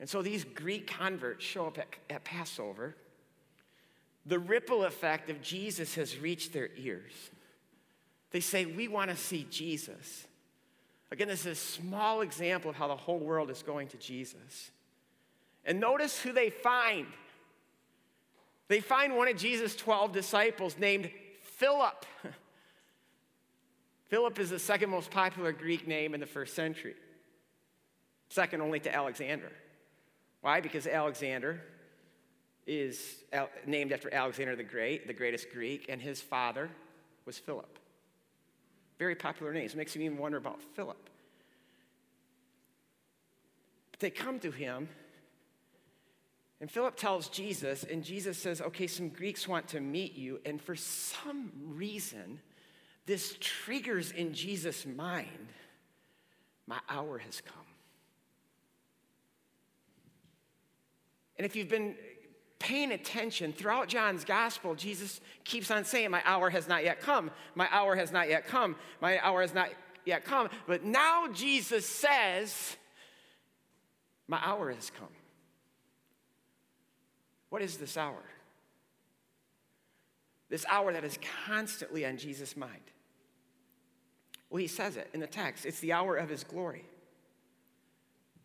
And 0.00 0.08
so 0.08 0.22
these 0.22 0.44
Greek 0.44 0.86
converts 0.86 1.44
show 1.44 1.66
up 1.66 1.78
at, 1.78 1.88
at 2.08 2.24
Passover 2.24 2.94
the 4.26 4.38
ripple 4.38 4.84
effect 4.84 5.28
of 5.28 5.42
Jesus 5.42 5.94
has 5.96 6.18
reached 6.18 6.52
their 6.52 6.70
ears. 6.76 7.12
They 8.30 8.40
say, 8.40 8.64
We 8.64 8.88
want 8.88 9.10
to 9.10 9.16
see 9.16 9.46
Jesus. 9.50 10.26
Again, 11.10 11.28
this 11.28 11.40
is 11.40 11.46
a 11.46 11.54
small 11.54 12.22
example 12.22 12.70
of 12.70 12.76
how 12.76 12.88
the 12.88 12.96
whole 12.96 13.18
world 13.18 13.50
is 13.50 13.62
going 13.62 13.88
to 13.88 13.96
Jesus. 13.98 14.70
And 15.64 15.78
notice 15.78 16.18
who 16.20 16.32
they 16.32 16.50
find. 16.50 17.06
They 18.68 18.80
find 18.80 19.14
one 19.14 19.28
of 19.28 19.36
Jesus' 19.36 19.76
12 19.76 20.12
disciples 20.12 20.76
named 20.78 21.10
Philip. 21.42 22.06
Philip 24.14 24.38
is 24.38 24.50
the 24.50 24.60
second 24.60 24.90
most 24.90 25.10
popular 25.10 25.50
Greek 25.50 25.88
name 25.88 26.14
in 26.14 26.20
the 26.20 26.26
first 26.26 26.54
century, 26.54 26.94
second 28.28 28.62
only 28.62 28.78
to 28.78 28.94
Alexander. 28.94 29.50
Why? 30.40 30.60
Because 30.60 30.86
Alexander 30.86 31.60
is 32.64 33.24
named 33.66 33.90
after 33.90 34.14
Alexander 34.14 34.54
the 34.54 34.62
Great, 34.62 35.08
the 35.08 35.12
greatest 35.12 35.50
Greek, 35.52 35.86
and 35.88 36.00
his 36.00 36.20
father 36.20 36.70
was 37.26 37.40
Philip. 37.40 37.76
Very 39.00 39.16
popular 39.16 39.52
names. 39.52 39.74
Makes 39.74 39.96
you 39.96 40.02
even 40.02 40.16
wonder 40.16 40.38
about 40.38 40.62
Philip. 40.62 41.10
But 43.90 43.98
they 43.98 44.10
come 44.10 44.38
to 44.38 44.52
him, 44.52 44.88
and 46.60 46.70
Philip 46.70 46.94
tells 46.94 47.26
Jesus, 47.26 47.82
and 47.82 48.04
Jesus 48.04 48.38
says, 48.38 48.60
Okay, 48.60 48.86
some 48.86 49.08
Greeks 49.08 49.48
want 49.48 49.66
to 49.70 49.80
meet 49.80 50.14
you. 50.14 50.38
And 50.46 50.62
for 50.62 50.76
some 50.76 51.50
reason, 51.60 52.38
this 53.06 53.36
triggers 53.40 54.10
in 54.10 54.32
Jesus' 54.32 54.86
mind, 54.86 55.48
My 56.66 56.78
hour 56.88 57.18
has 57.18 57.40
come. 57.40 57.56
And 61.36 61.44
if 61.44 61.56
you've 61.56 61.68
been 61.68 61.96
paying 62.58 62.92
attention 62.92 63.52
throughout 63.52 63.88
John's 63.88 64.24
gospel, 64.24 64.74
Jesus 64.74 65.20
keeps 65.44 65.70
on 65.70 65.84
saying, 65.84 66.10
My 66.10 66.22
hour 66.24 66.48
has 66.48 66.66
not 66.66 66.84
yet 66.84 67.00
come. 67.00 67.30
My 67.54 67.68
hour 67.70 67.94
has 67.96 68.12
not 68.12 68.28
yet 68.28 68.46
come. 68.46 68.76
My 69.00 69.18
hour 69.20 69.42
has 69.42 69.52
not 69.52 69.68
yet 70.06 70.24
come. 70.24 70.48
But 70.66 70.84
now 70.84 71.28
Jesus 71.32 71.86
says, 71.86 72.76
My 74.28 74.40
hour 74.42 74.72
has 74.72 74.90
come. 74.90 75.08
What 77.50 77.62
is 77.62 77.76
this 77.76 77.96
hour? 77.96 78.22
This 80.50 80.64
hour 80.70 80.92
that 80.92 81.04
is 81.04 81.18
constantly 81.46 82.04
on 82.06 82.16
Jesus' 82.16 82.56
mind. 82.56 82.82
Well, 84.50 84.60
he 84.60 84.66
says 84.66 84.96
it 84.96 85.08
in 85.12 85.20
the 85.20 85.26
text. 85.26 85.66
It's 85.66 85.80
the 85.80 85.92
hour 85.92 86.16
of 86.16 86.28
his 86.28 86.44
glory. 86.44 86.84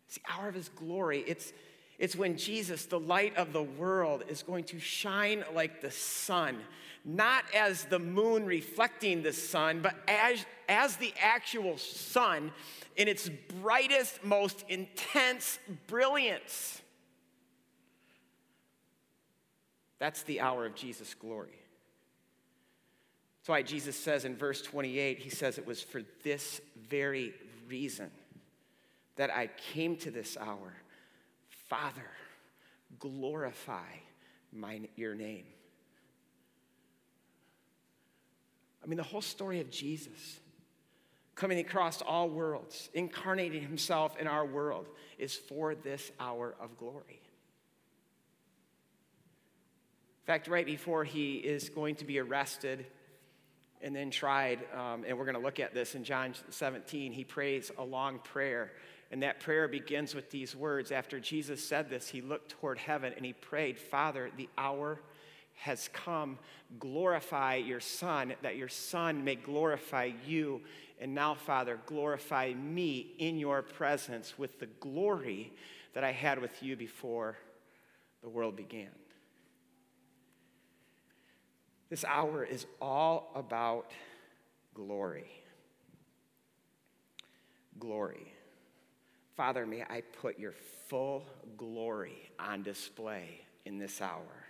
It's 0.06 0.16
the 0.16 0.32
hour 0.32 0.48
of 0.48 0.54
his 0.54 0.68
glory. 0.70 1.24
It's 1.26 1.52
it's 2.00 2.16
when 2.16 2.38
Jesus, 2.38 2.86
the 2.86 2.98
light 2.98 3.36
of 3.36 3.52
the 3.52 3.62
world, 3.62 4.24
is 4.26 4.42
going 4.42 4.64
to 4.64 4.80
shine 4.80 5.44
like 5.54 5.82
the 5.82 5.90
sun, 5.90 6.56
not 7.04 7.44
as 7.54 7.84
the 7.84 7.98
moon 7.98 8.46
reflecting 8.46 9.22
the 9.22 9.34
sun, 9.34 9.82
but 9.82 9.96
as, 10.08 10.46
as 10.66 10.96
the 10.96 11.12
actual 11.20 11.76
sun 11.76 12.52
in 12.96 13.06
its 13.06 13.28
brightest, 13.60 14.24
most 14.24 14.64
intense 14.70 15.58
brilliance. 15.88 16.80
That's 19.98 20.22
the 20.22 20.40
hour 20.40 20.64
of 20.64 20.74
Jesus' 20.74 21.12
glory. 21.12 21.59
That's 23.40 23.48
why 23.48 23.62
Jesus 23.62 23.96
says 23.96 24.26
in 24.26 24.36
verse 24.36 24.60
28, 24.60 25.18
he 25.18 25.30
says, 25.30 25.56
It 25.56 25.66
was 25.66 25.80
for 25.80 26.02
this 26.22 26.60
very 26.88 27.32
reason 27.68 28.10
that 29.16 29.30
I 29.30 29.48
came 29.72 29.96
to 29.96 30.10
this 30.10 30.36
hour 30.38 30.74
Father, 31.68 32.10
glorify 32.98 33.92
my, 34.52 34.80
your 34.96 35.14
name. 35.14 35.44
I 38.82 38.88
mean, 38.88 38.96
the 38.96 39.04
whole 39.04 39.20
story 39.20 39.60
of 39.60 39.70
Jesus 39.70 40.40
coming 41.36 41.60
across 41.60 42.02
all 42.02 42.28
worlds, 42.28 42.90
incarnating 42.92 43.62
himself 43.62 44.16
in 44.18 44.26
our 44.26 44.44
world, 44.44 44.88
is 45.16 45.36
for 45.36 45.76
this 45.76 46.10
hour 46.18 46.56
of 46.60 46.76
glory. 46.76 47.22
In 50.22 50.26
fact, 50.26 50.48
right 50.48 50.66
before 50.66 51.04
he 51.04 51.36
is 51.36 51.68
going 51.68 51.94
to 51.96 52.04
be 52.04 52.18
arrested 52.18 52.84
and 53.82 53.94
then 53.94 54.10
tried, 54.10 54.60
um, 54.74 55.04
and 55.06 55.16
we're 55.16 55.24
going 55.24 55.36
to 55.36 55.40
look 55.40 55.60
at 55.60 55.74
this 55.74 55.94
in 55.94 56.04
John 56.04 56.34
17, 56.50 57.12
he 57.12 57.24
prays 57.24 57.70
a 57.78 57.84
long 57.84 58.18
prayer 58.18 58.72
and 59.10 59.22
that 59.22 59.40
prayer 59.40 59.66
begins 59.66 60.14
with 60.14 60.30
these 60.30 60.54
words. 60.54 60.92
After 60.92 61.18
Jesus 61.18 61.62
said 61.66 61.90
this, 61.90 62.08
he 62.08 62.20
looked 62.20 62.50
toward 62.52 62.78
heaven 62.78 63.12
and 63.16 63.26
he 63.26 63.32
prayed, 63.32 63.78
Father, 63.78 64.30
the 64.36 64.48
hour 64.56 65.00
has 65.54 65.88
come. 65.92 66.38
Glorify 66.78 67.56
your 67.56 67.80
Son, 67.80 68.34
that 68.42 68.56
your 68.56 68.68
Son 68.68 69.24
may 69.24 69.34
glorify 69.34 70.10
you. 70.26 70.60
And 71.00 71.14
now, 71.14 71.34
Father, 71.34 71.80
glorify 71.86 72.52
me 72.54 73.14
in 73.18 73.38
your 73.38 73.62
presence 73.62 74.38
with 74.38 74.60
the 74.60 74.66
glory 74.66 75.52
that 75.94 76.04
I 76.04 76.12
had 76.12 76.40
with 76.40 76.62
you 76.62 76.76
before 76.76 77.36
the 78.22 78.28
world 78.28 78.54
began. 78.54 78.99
This 81.90 82.04
hour 82.04 82.44
is 82.44 82.66
all 82.80 83.32
about 83.34 83.90
glory. 84.74 85.30
Glory. 87.78 88.32
Father, 89.36 89.66
may 89.66 89.82
I 89.82 90.02
put 90.22 90.38
your 90.38 90.52
full 90.88 91.26
glory 91.56 92.30
on 92.38 92.62
display 92.62 93.40
in 93.64 93.78
this 93.78 94.00
hour. 94.00 94.46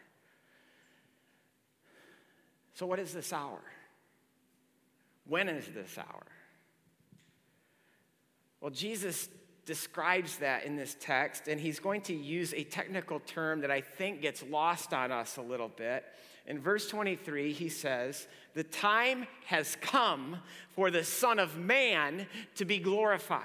So, 2.74 2.86
what 2.86 2.98
is 2.98 3.12
this 3.12 3.32
hour? 3.32 3.60
When 5.26 5.48
is 5.48 5.66
this 5.74 5.96
hour? 5.96 6.26
Well, 8.60 8.70
Jesus 8.70 9.28
describes 9.64 10.36
that 10.38 10.64
in 10.64 10.76
this 10.76 10.96
text, 10.98 11.48
and 11.48 11.60
he's 11.60 11.78
going 11.78 12.02
to 12.02 12.14
use 12.14 12.52
a 12.52 12.64
technical 12.64 13.20
term 13.20 13.60
that 13.60 13.70
I 13.70 13.80
think 13.80 14.20
gets 14.20 14.42
lost 14.42 14.92
on 14.92 15.12
us 15.12 15.36
a 15.36 15.42
little 15.42 15.68
bit. 15.68 16.04
In 16.50 16.58
verse 16.58 16.88
23, 16.88 17.52
he 17.52 17.68
says, 17.68 18.26
The 18.54 18.64
time 18.64 19.28
has 19.46 19.76
come 19.80 20.38
for 20.74 20.90
the 20.90 21.04
Son 21.04 21.38
of 21.38 21.56
Man 21.56 22.26
to 22.56 22.64
be 22.64 22.78
glorified. 22.78 23.44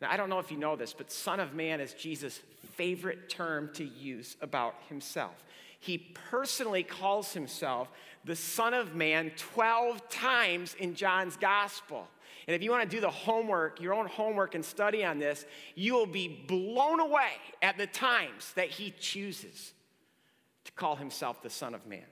Now, 0.00 0.10
I 0.10 0.16
don't 0.16 0.28
know 0.28 0.40
if 0.40 0.50
you 0.50 0.56
know 0.56 0.74
this, 0.74 0.92
but 0.92 1.12
Son 1.12 1.38
of 1.38 1.54
Man 1.54 1.80
is 1.80 1.94
Jesus' 1.94 2.40
favorite 2.72 3.28
term 3.28 3.70
to 3.74 3.84
use 3.84 4.36
about 4.40 4.74
himself. 4.88 5.44
He 5.78 5.98
personally 5.98 6.82
calls 6.82 7.32
himself 7.32 7.88
the 8.24 8.34
Son 8.34 8.74
of 8.74 8.96
Man 8.96 9.30
12 9.36 10.08
times 10.08 10.74
in 10.80 10.96
John's 10.96 11.36
gospel. 11.36 12.08
And 12.48 12.56
if 12.56 12.62
you 12.64 12.72
want 12.72 12.90
to 12.90 12.96
do 12.96 13.00
the 13.00 13.08
homework, 13.08 13.80
your 13.80 13.94
own 13.94 14.06
homework 14.06 14.56
and 14.56 14.64
study 14.64 15.04
on 15.04 15.20
this, 15.20 15.46
you 15.76 15.94
will 15.94 16.06
be 16.06 16.26
blown 16.26 16.98
away 16.98 17.34
at 17.62 17.78
the 17.78 17.86
times 17.86 18.52
that 18.54 18.68
he 18.70 18.92
chooses 18.98 19.74
to 20.64 20.72
call 20.72 20.96
himself 20.96 21.42
the 21.42 21.50
Son 21.50 21.74
of 21.74 21.86
Man. 21.86 22.04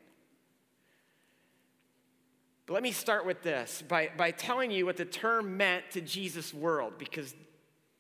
But 2.67 2.75
let 2.75 2.83
me 2.83 2.93
start 2.93 3.25
with 3.25 3.43
this 3.43 3.83
by, 3.89 4.11
by 4.17 4.31
telling 4.31 4.71
you 4.71 4.85
what 4.85 4.99
the 4.99 5.07
term 5.07 5.57
meant 5.57 5.85
to 5.93 6.03
Jesus' 6.03 6.53
world, 6.53 6.95
because 6.99 7.35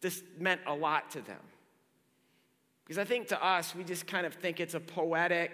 this 0.02 0.22
meant 0.38 0.60
a 0.66 0.74
lot 0.74 1.10
to 1.12 1.22
them. 1.22 1.40
Because 2.84 2.98
I 2.98 3.04
think 3.04 3.28
to 3.28 3.44
us, 3.44 3.74
we 3.74 3.84
just 3.84 4.06
kind 4.06 4.26
of 4.26 4.34
think 4.34 4.60
it's 4.60 4.74
a 4.74 4.80
poetic, 4.80 5.52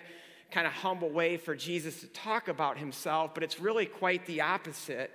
kind 0.50 0.66
of 0.66 0.72
humble 0.72 1.10
way 1.10 1.36
for 1.36 1.54
Jesus 1.54 2.00
to 2.00 2.06
talk 2.08 2.48
about 2.48 2.76
himself, 2.76 3.34
but 3.34 3.42
it's 3.42 3.60
really 3.60 3.86
quite 3.86 4.26
the 4.26 4.40
opposite. 4.40 5.10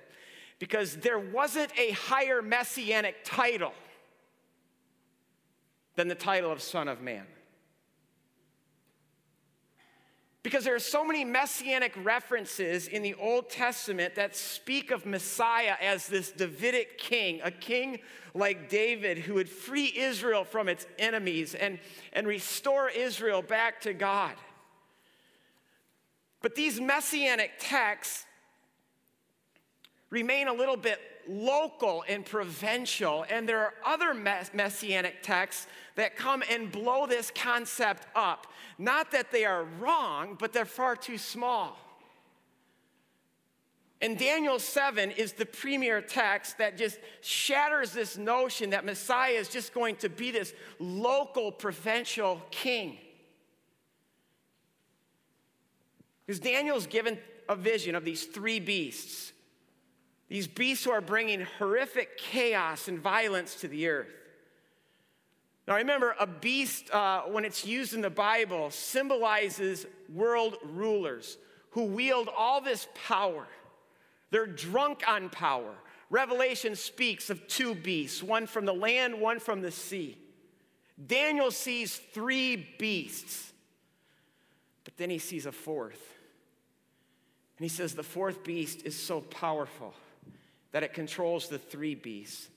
Because 0.58 0.96
there 0.96 1.18
wasn't 1.18 1.70
a 1.78 1.92
higher 1.92 2.42
messianic 2.42 3.16
title 3.24 3.72
than 5.96 6.08
the 6.08 6.14
title 6.14 6.50
of 6.50 6.62
Son 6.62 6.88
of 6.88 7.00
Man. 7.00 7.26
Because 10.42 10.64
there 10.64 10.74
are 10.74 10.78
so 10.78 11.04
many 11.04 11.24
messianic 11.24 11.92
references 12.02 12.88
in 12.88 13.02
the 13.02 13.14
Old 13.14 13.50
Testament 13.50 14.14
that 14.14 14.34
speak 14.34 14.90
of 14.90 15.04
Messiah 15.04 15.74
as 15.82 16.06
this 16.06 16.32
Davidic 16.32 16.96
king, 16.96 17.40
a 17.44 17.50
king 17.50 17.98
like 18.32 18.70
David 18.70 19.18
who 19.18 19.34
would 19.34 19.50
free 19.50 19.92
Israel 19.94 20.44
from 20.44 20.68
its 20.68 20.86
enemies 20.98 21.54
and, 21.54 21.78
and 22.14 22.26
restore 22.26 22.88
Israel 22.88 23.42
back 23.42 23.82
to 23.82 23.92
God. 23.92 24.34
But 26.40 26.54
these 26.54 26.80
messianic 26.80 27.52
texts 27.58 28.24
remain 30.08 30.48
a 30.48 30.54
little 30.54 30.76
bit 30.76 30.98
local 31.28 32.02
and 32.08 32.24
provincial, 32.24 33.26
and 33.28 33.48
there 33.48 33.60
are 33.60 33.74
other 33.84 34.14
messianic 34.14 35.22
texts 35.22 35.66
that 36.00 36.16
come 36.16 36.42
and 36.50 36.72
blow 36.72 37.06
this 37.06 37.30
concept 37.30 38.06
up. 38.16 38.46
Not 38.78 39.10
that 39.12 39.30
they 39.30 39.44
are 39.44 39.64
wrong, 39.78 40.34
but 40.38 40.50
they're 40.50 40.64
far 40.64 40.96
too 40.96 41.18
small. 41.18 41.76
And 44.00 44.18
Daniel 44.18 44.58
7 44.58 45.10
is 45.10 45.34
the 45.34 45.44
premier 45.44 46.00
text 46.00 46.56
that 46.56 46.78
just 46.78 46.98
shatters 47.20 47.92
this 47.92 48.16
notion 48.16 48.70
that 48.70 48.86
Messiah 48.86 49.32
is 49.32 49.50
just 49.50 49.74
going 49.74 49.96
to 49.96 50.08
be 50.08 50.30
this 50.30 50.54
local 50.78 51.52
provincial 51.52 52.40
king. 52.50 52.96
Because 56.24 56.40
Daniel's 56.40 56.86
given 56.86 57.18
a 57.46 57.54
vision 57.54 57.94
of 57.94 58.06
these 58.06 58.24
three 58.24 58.58
beasts. 58.58 59.32
These 60.28 60.48
beasts 60.48 60.84
who 60.84 60.92
are 60.92 61.02
bringing 61.02 61.46
horrific 61.58 62.16
chaos 62.16 62.88
and 62.88 62.98
violence 62.98 63.56
to 63.56 63.68
the 63.68 63.86
earth. 63.88 64.19
Now 65.70 65.76
remember, 65.76 66.16
a 66.18 66.26
beast, 66.26 66.90
uh, 66.90 67.20
when 67.22 67.44
it's 67.44 67.64
used 67.64 67.94
in 67.94 68.00
the 68.00 68.10
Bible, 68.10 68.72
symbolizes 68.72 69.86
world 70.12 70.56
rulers 70.64 71.38
who 71.70 71.84
wield 71.84 72.28
all 72.36 72.60
this 72.60 72.88
power. 73.06 73.46
They're 74.32 74.48
drunk 74.48 75.04
on 75.06 75.28
power. 75.28 75.72
Revelation 76.10 76.74
speaks 76.74 77.30
of 77.30 77.46
two 77.46 77.76
beasts, 77.76 78.20
one 78.20 78.48
from 78.48 78.66
the 78.66 78.74
land, 78.74 79.20
one 79.20 79.38
from 79.38 79.60
the 79.60 79.70
sea. 79.70 80.18
Daniel 81.06 81.52
sees 81.52 81.98
three 82.12 82.56
beasts, 82.76 83.52
but 84.82 84.96
then 84.96 85.08
he 85.08 85.18
sees 85.18 85.46
a 85.46 85.52
fourth. 85.52 86.16
And 87.58 87.64
he 87.64 87.68
says 87.68 87.94
the 87.94 88.02
fourth 88.02 88.42
beast 88.42 88.84
is 88.84 89.00
so 89.00 89.20
powerful 89.20 89.94
that 90.72 90.82
it 90.82 90.94
controls 90.94 91.46
the 91.46 91.58
three 91.58 91.94
beasts 91.94 92.48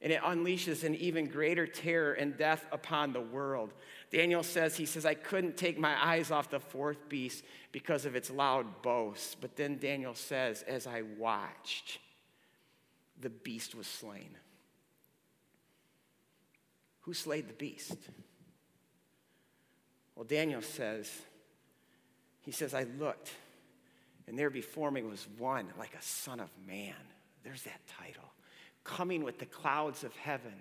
and 0.00 0.12
it 0.12 0.22
unleashes 0.22 0.84
an 0.84 0.94
even 0.94 1.26
greater 1.26 1.66
terror 1.66 2.12
and 2.12 2.36
death 2.36 2.64
upon 2.70 3.12
the 3.12 3.20
world. 3.20 3.72
Daniel 4.12 4.44
says, 4.44 4.76
he 4.76 4.86
says, 4.86 5.04
I 5.04 5.14
couldn't 5.14 5.56
take 5.56 5.78
my 5.78 5.96
eyes 6.04 6.30
off 6.30 6.50
the 6.50 6.60
fourth 6.60 7.08
beast 7.08 7.44
because 7.72 8.06
of 8.06 8.14
its 8.14 8.30
loud 8.30 8.82
boasts. 8.82 9.34
But 9.34 9.56
then 9.56 9.78
Daniel 9.78 10.14
says, 10.14 10.62
as 10.62 10.86
I 10.86 11.02
watched, 11.02 11.98
the 13.20 13.30
beast 13.30 13.74
was 13.74 13.88
slain. 13.88 14.36
Who 17.00 17.12
slayed 17.12 17.48
the 17.48 17.54
beast? 17.54 17.96
Well, 20.14 20.24
Daniel 20.24 20.62
says, 20.62 21.10
he 22.40 22.52
says, 22.52 22.72
I 22.72 22.84
looked, 22.98 23.32
and 24.28 24.38
there 24.38 24.50
before 24.50 24.90
me 24.90 25.02
was 25.02 25.26
one 25.38 25.66
like 25.76 25.94
a 25.94 26.02
son 26.02 26.38
of 26.38 26.50
man. 26.66 26.94
There's 27.42 27.62
that 27.62 27.80
title 28.00 28.27
coming 28.88 29.22
with 29.22 29.38
the 29.38 29.46
clouds 29.46 30.02
of 30.02 30.16
heaven. 30.16 30.54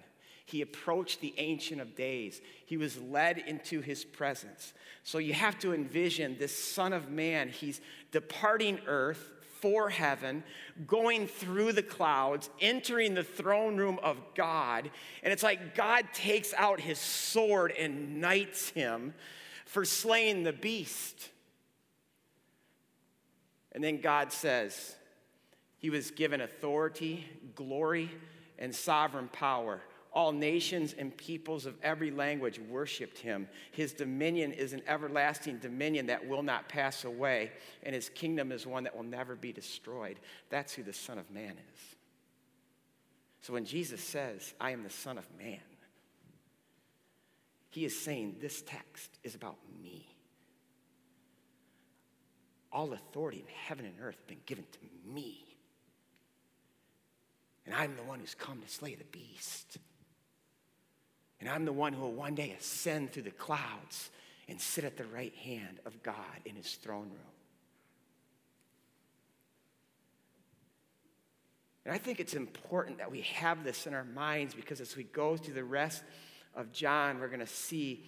He 0.46 0.62
approached 0.62 1.20
the 1.20 1.34
Ancient 1.38 1.82
of 1.82 1.96
Days. 1.96 2.42
He 2.66 2.78
was 2.78 2.98
led 3.02 3.38
into 3.38 3.82
his 3.82 4.06
presence. 4.06 4.74
So 5.04 5.18
you 5.18 5.34
have 5.34 5.58
to 5.60 5.74
envision 5.74 6.38
this 6.38 6.56
Son 6.56 6.94
of 6.94 7.10
Man. 7.10 7.50
He's 7.50 7.82
departing 8.12 8.80
earth 8.86 9.32
for 9.62 9.90
heaven, 9.90 10.44
going 10.86 11.28
through 11.28 11.74
the 11.74 11.84
clouds, 11.84 12.50
entering 12.62 13.14
the 13.14 13.24
throne 13.24 13.78
room 13.78 14.00
of 14.04 14.18
God. 14.36 14.90
And 15.24 15.34
it's 15.34 15.44
like 15.44 15.76
God 15.76 16.06
takes 16.14 16.54
out 16.54 16.80
his 16.80 17.00
sword 17.00 17.74
and 17.78 18.22
knights 18.22 18.70
him 18.70 19.14
for 19.66 19.84
slaying 19.84 20.44
the 20.44 20.54
beast. 20.54 21.30
And 23.74 23.84
then 23.84 24.00
God 24.00 24.32
says, 24.32 24.96
he 25.80 25.90
was 25.90 26.12
given 26.12 26.42
authority, 26.42 27.26
glory, 27.56 28.12
and 28.58 28.74
sovereign 28.74 29.30
power. 29.30 29.82
All 30.12 30.32
nations 30.32 30.96
and 30.98 31.16
peoples 31.16 31.68
of 31.68 31.76
every 31.84 32.10
language 32.10 32.60
worshiped 32.60 33.20
him. 33.20 33.48
His 33.72 33.94
dominion 33.94 34.52
is 34.52 34.74
an 34.74 34.82
everlasting 34.88 35.60
dominion 35.60 36.08
that 36.08 36.28
will 36.28 36.42
not 36.42 36.68
pass 36.68 37.06
away, 37.06 37.52
and 37.84 37.94
his 37.94 38.10
kingdom 38.10 38.52
is 38.52 38.66
one 38.66 38.84
that 38.86 38.96
will 38.96 39.04
never 39.04 39.36
be 39.36 39.54
destroyed. 39.54 40.18
That's 40.50 40.74
who 40.74 40.82
the 40.82 40.94
Son 40.94 41.20
of 41.20 41.30
Man 41.30 41.52
is. 41.74 41.82
So 43.42 43.54
when 43.54 43.66
Jesus 43.66 44.02
says, 44.02 44.56
I 44.60 44.72
am 44.72 44.82
the 44.84 44.90
Son 44.90 45.18
of 45.20 45.28
Man, 45.38 45.60
he 47.70 47.86
is 47.86 48.00
saying 48.00 48.38
this 48.42 48.64
text 48.64 49.20
is 49.24 49.36
about 49.36 49.58
me. 49.84 50.08
All 52.72 52.92
authority 52.94 53.40
in 53.40 53.54
heaven 53.68 53.86
and 53.86 53.96
earth 54.02 54.16
have 54.16 54.28
been 54.28 54.42
given 54.48 54.66
to 54.72 54.80
me. 55.14 55.47
And 57.68 57.76
I'm 57.76 57.98
the 57.98 58.04
one 58.04 58.22
who's 58.22 58.34
come 58.34 58.62
to 58.62 58.70
slay 58.70 58.96
the 58.96 59.04
beast. 59.04 59.78
And 61.42 61.50
I'm 61.50 61.66
the 61.66 61.74
one 61.74 61.92
who 61.92 62.02
will 62.02 62.14
one 62.14 62.34
day 62.34 62.56
ascend 62.58 63.12
through 63.12 63.24
the 63.24 63.32
clouds 63.32 64.10
and 64.48 64.60
sit 64.60 64.86
at 64.86 64.96
the 64.96 65.04
right 65.06 65.36
hand 65.36 65.80
of 65.86 66.02
God 66.02 66.16
in 66.46 66.56
his 66.56 66.76
throne 66.76 67.10
room. 67.10 67.34
And 71.86 71.94
I 71.94 71.98
think 71.98 72.22
it's 72.22 72.34
important 72.34 73.00
that 73.00 73.12
we 73.12 73.22
have 73.22 73.64
this 73.66 73.86
in 73.86 73.94
our 73.94 74.06
minds 74.06 74.54
because 74.54 74.80
as 74.80 74.96
we 74.96 75.04
go 75.04 75.36
through 75.36 75.54
the 75.54 75.64
rest 75.64 76.04
of 76.56 76.72
John, 76.72 77.20
we're 77.20 77.28
going 77.28 77.40
to 77.42 77.48
see 77.48 78.06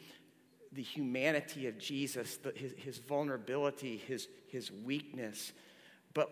the 0.71 0.81
humanity 0.81 1.67
of 1.67 1.77
Jesus, 1.77 2.37
the, 2.37 2.53
his, 2.55 2.73
his 2.77 2.97
vulnerability, 2.97 3.97
his, 3.97 4.27
his 4.47 4.71
weakness. 4.71 5.51
But 6.13 6.29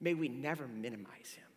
may 0.00 0.14
we 0.14 0.28
never 0.28 0.66
minimize 0.66 1.34
him. 1.36 1.51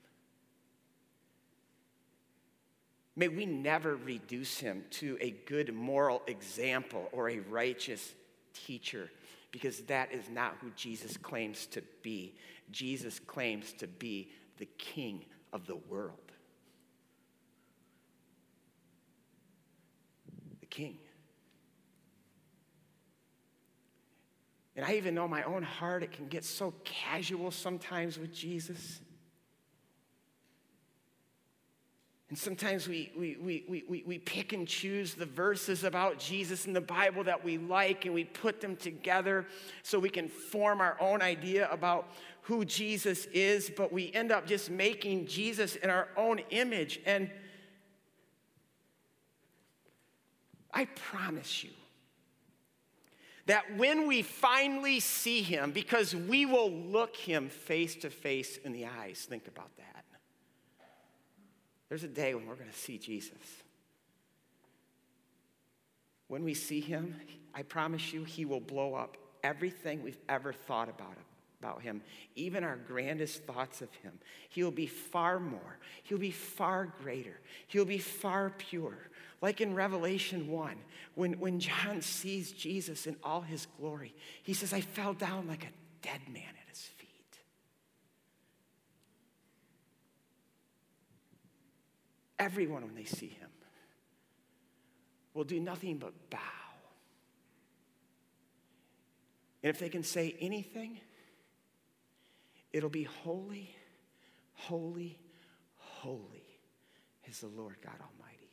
May 3.15 3.30
we 3.30 3.45
never 3.45 3.95
reduce 3.95 4.60
him 4.60 4.84
to 4.91 5.17
a 5.21 5.32
good 5.45 5.73
moral 5.73 6.21
example 6.28 7.08
or 7.13 7.30
a 7.30 7.39
righteous 7.39 8.13
teacher, 8.54 9.10
because 9.51 9.80
that 9.84 10.12
is 10.12 10.30
not 10.30 10.58
who 10.60 10.69
Jesus 10.75 11.15
claims 11.15 11.65
to 11.67 11.82
be. 12.01 12.36
Jesus 12.71 13.19
claims 13.19 13.71
to 13.73 13.88
be 13.88 14.30
the 14.58 14.65
king 14.78 15.23
of 15.54 15.65
the 15.65 15.78
world. 15.89 16.19
The 20.60 20.65
king. 20.65 20.97
And 24.75 24.86
I 24.86 24.95
even 24.95 25.15
know 25.15 25.25
my 25.25 25.43
own 25.43 25.63
heart, 25.63 26.04
it 26.04 26.12
can 26.12 26.28
get 26.28 26.43
so 26.43 26.73
casual 26.84 27.49
sometimes 27.51 28.19
with 28.19 28.34
Jesus. 28.34 28.99
And 32.29 32.38
sometimes 32.38 32.88
we, 32.88 33.11
we, 33.15 33.38
we, 33.39 33.83
we, 33.88 34.03
we 34.05 34.17
pick 34.17 34.51
and 34.51 34.67
choose 34.67 35.13
the 35.13 35.27
verses 35.27 35.83
about 35.83 36.17
Jesus 36.17 36.65
in 36.65 36.73
the 36.73 36.81
Bible 36.81 37.23
that 37.25 37.43
we 37.43 37.59
like 37.59 38.05
and 38.05 38.15
we 38.15 38.23
put 38.23 38.61
them 38.61 38.75
together 38.75 39.45
so 39.83 39.99
we 39.99 40.09
can 40.09 40.27
form 40.27 40.81
our 40.81 40.97
own 40.99 41.21
idea 41.21 41.69
about 41.71 42.09
who 42.41 42.65
Jesus 42.65 43.25
is, 43.27 43.71
but 43.75 43.91
we 43.93 44.11
end 44.13 44.31
up 44.31 44.47
just 44.47 44.71
making 44.71 45.27
Jesus 45.27 45.75
in 45.75 45.89
our 45.89 46.07
own 46.17 46.39
image. 46.49 46.99
And 47.05 47.29
I 50.73 50.85
promise 50.85 51.63
you 51.63 51.71
that 53.45 53.77
when 53.77 54.07
we 54.07 54.23
finally 54.23 54.99
see 54.99 55.43
him, 55.43 55.71
because 55.71 56.15
we 56.15 56.47
will 56.47 56.71
look 56.71 57.15
him 57.15 57.49
face 57.49 57.95
to 57.97 58.09
face 58.09 58.57
in 58.57 58.73
the 58.73 58.88
eyes, 58.88 59.27
think 59.29 59.47
about 59.47 59.75
that. 59.77 60.04
There's 61.89 62.04
a 62.04 62.08
day 62.08 62.34
when 62.34 62.48
we're 62.48 62.56
going 62.56 62.69
to 62.69 62.78
see 62.78 62.98
Jesus. 62.98 63.38
When 66.28 66.43
we 66.43 66.54
see 66.54 66.82
him, 66.82 67.15
I 67.54 67.63
promise 67.63 68.12
you, 68.12 68.24
he 68.24 68.45
will 68.45 68.60
blow 68.60 68.95
up 68.95 69.17
everything 69.43 70.02
we've 70.02 70.17
ever 70.28 70.52
thought 70.52 70.89
about 70.89 71.13
him. 71.13 71.24
About 71.62 71.82
him, 71.82 72.02
even 72.36 72.63
our 72.63 72.76
grandest 72.76 73.43
thoughts 73.43 73.82
of 73.82 73.91
him. 74.04 74.12
He'll 74.50 74.71
be 74.71 74.86
far 74.86 75.39
more. 75.39 75.80
He'll 76.04 76.19
be 76.19 76.30
far 76.30 76.93
greater. 77.02 77.39
He'll 77.67 77.86
be 77.86 77.98
far 77.98 78.52
pure. 78.52 78.98
Like 79.41 79.62
in 79.62 79.74
Revelation 79.74 80.48
1, 80.48 80.76
when, 81.15 81.39
when 81.39 81.60
John 81.60 82.02
sees 82.02 82.52
Jesus 82.52 83.08
in 83.08 83.15
all 83.24 83.41
his 83.41 83.67
glory, 83.80 84.13
he 84.43 84.54
says, 84.54 84.74
I 84.74 84.82
fell 84.82 85.13
down 85.13 85.48
like 85.48 85.63
a 85.63 86.06
dead 86.06 86.21
man 86.28 86.43
at 86.43 86.69
his 86.69 86.82
feet. 86.82 87.39
Everyone, 92.38 92.84
when 92.84 92.95
they 92.95 93.06
see 93.06 93.30
him, 93.30 93.50
will 95.34 95.43
do 95.43 95.60
nothing 95.60 95.98
but 95.98 96.13
bow. 96.30 96.39
And 99.63 99.69
if 99.69 99.80
they 99.80 99.89
can 99.89 100.04
say 100.04 100.36
anything, 100.39 101.00
it'll 102.71 102.89
be 102.89 103.04
holy, 103.04 103.76
holy, 104.54 105.19
holy 105.76 106.60
is 107.26 107.39
the 107.39 107.48
Lord 107.48 107.76
God 107.82 107.95
Almighty. 108.00 108.52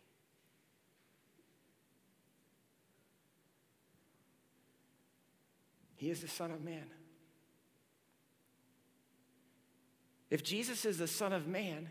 He 5.96 6.10
is 6.10 6.20
the 6.20 6.28
Son 6.28 6.50
of 6.50 6.64
Man. 6.64 6.86
If 10.30 10.42
Jesus 10.42 10.84
is 10.84 10.98
the 10.98 11.06
Son 11.06 11.32
of 11.32 11.46
Man, 11.46 11.90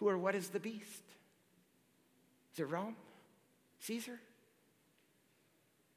who 0.00 0.08
or 0.08 0.18
what 0.18 0.34
is 0.34 0.48
the 0.48 0.58
beast? 0.58 1.04
Is 2.52 2.60
it 2.60 2.64
Rome? 2.64 2.96
Caesar? 3.80 4.18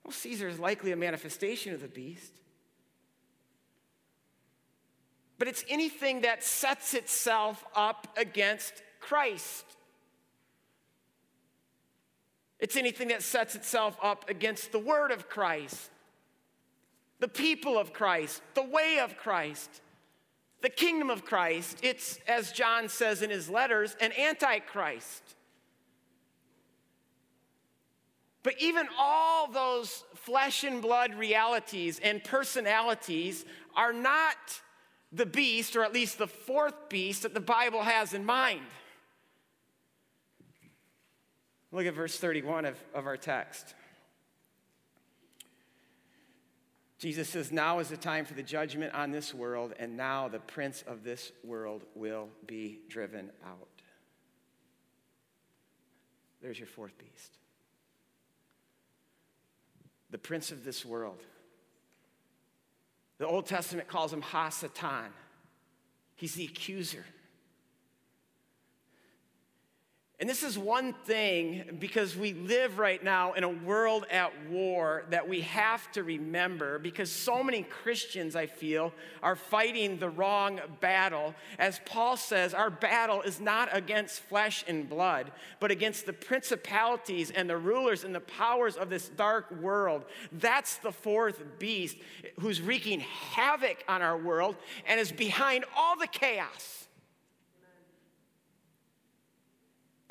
Well, 0.04 0.12
Caesar 0.12 0.50
is 0.50 0.60
likely 0.60 0.92
a 0.92 0.98
manifestation 0.98 1.74
of 1.74 1.82
the 1.82 1.88
beast. 1.88 2.34
But 5.40 5.48
it's 5.48 5.64
anything 5.70 6.22
that 6.22 6.44
sets 6.44 6.94
itself 6.94 7.64
up 7.76 8.08
against 8.18 8.84
Christ. 9.00 9.66
It's 12.60 12.76
anything 12.76 13.08
that 13.08 13.24
sets 13.24 13.56
itself 13.56 13.98
up 14.04 14.30
against 14.30 14.74
the 14.74 14.80
word 14.80 15.12
of 15.12 15.30
Christ. 15.30 15.90
the 17.20 17.28
people 17.30 17.80
of 17.80 17.94
Christ, 17.94 18.42
the 18.54 18.64
way 18.64 19.00
of 19.00 19.16
Christ, 19.16 19.82
the 20.64 20.70
kingdom 20.70 21.10
of 21.10 21.26
Christ. 21.26 21.80
It's, 21.84 22.18
as 22.26 22.54
John 22.54 22.88
says 22.88 23.22
in 23.22 23.30
his 23.30 23.50
letters, 23.50 23.96
an 24.00 24.14
antichrist. 24.14 25.22
But 28.44 28.56
even 28.60 28.88
all 28.98 29.52
those 29.52 30.06
flesh 30.16 30.64
and 30.64 30.82
blood 30.82 31.16
realities 31.16 32.00
and 32.02 32.24
personalities 32.24 33.46
are 33.76 33.92
not 33.92 34.38
the 35.12 35.26
beast, 35.26 35.76
or 35.76 35.84
at 35.84 35.94
least 35.94 36.18
the 36.18 36.28
fourth 36.28 36.90
beast 36.90 37.24
that 37.24 37.34
the 37.34 37.42
Bible 37.42 37.84
has 37.84 38.14
in 38.14 38.26
mind. 38.26 38.62
Look 41.74 41.86
at 41.86 41.94
verse 41.94 42.18
31 42.18 42.66
of, 42.66 42.78
of 42.94 43.06
our 43.06 43.18
text. 43.18 43.76
Jesus 47.04 47.28
says, 47.28 47.52
Now 47.52 47.80
is 47.80 47.90
the 47.90 47.98
time 47.98 48.24
for 48.24 48.34
the 48.34 48.42
judgment 48.42 48.94
on 48.94 49.12
this 49.12 49.34
world, 49.34 49.74
and 49.78 49.98
now 49.98 50.30
the 50.30 50.40
prince 50.40 50.86
of 50.88 51.04
this 51.04 51.34
world 51.44 51.84
will 51.96 52.30
be 52.48 52.80
driven 52.88 53.30
out. 53.46 53.68
There's 56.42 56.58
your 56.58 56.70
fourth 56.70 56.98
beast 56.98 57.38
the 60.12 60.18
prince 60.18 60.54
of 60.54 60.64
this 60.64 60.86
world. 60.86 61.20
The 63.18 63.28
Old 63.28 63.48
Testament 63.48 63.90
calls 63.90 64.14
him 64.14 64.22
Hasatan. 64.22 65.10
He's 66.16 66.36
the 66.36 66.46
accuser. 66.46 67.04
And 70.24 70.30
this 70.30 70.42
is 70.42 70.58
one 70.58 70.94
thing 70.94 71.76
because 71.80 72.16
we 72.16 72.32
live 72.32 72.80
right 72.80 73.04
now 73.04 73.34
in 73.34 73.44
a 73.44 73.50
world 73.50 74.06
at 74.10 74.32
war 74.48 75.04
that 75.10 75.28
we 75.28 75.42
have 75.42 75.92
to 75.92 76.04
remember 76.04 76.80
because 76.80 77.12
so 77.12 77.44
many 77.44 77.64
Christians, 77.64 78.34
I 78.34 78.46
feel, 78.46 78.94
are 79.22 79.36
fighting 79.36 80.00
the 80.00 80.08
wrong 80.08 80.62
battle. 80.80 81.36
As 81.60 81.82
Paul 81.86 82.16
says, 82.16 82.54
our 82.54 82.70
battle 82.70 83.22
is 83.22 83.42
not 83.42 83.68
against 83.76 84.22
flesh 84.22 84.64
and 84.66 84.88
blood, 84.88 85.30
but 85.60 85.72
against 85.72 86.06
the 86.06 86.14
principalities 86.14 87.30
and 87.30 87.50
the 87.50 87.58
rulers 87.58 88.06
and 88.06 88.16
the 88.16 88.22
powers 88.22 88.78
of 88.78 88.90
this 88.90 89.10
dark 89.10 89.52
world. 89.52 90.06
That's 90.32 90.78
the 90.78 90.94
fourth 90.94 91.44
beast 91.60 91.98
who's 92.40 92.62
wreaking 92.62 93.02
havoc 93.02 93.84
on 93.90 94.02
our 94.02 94.18
world 94.18 94.56
and 94.88 95.02
is 95.02 95.12
behind 95.12 95.66
all 95.76 96.00
the 96.00 96.08
chaos. 96.08 96.84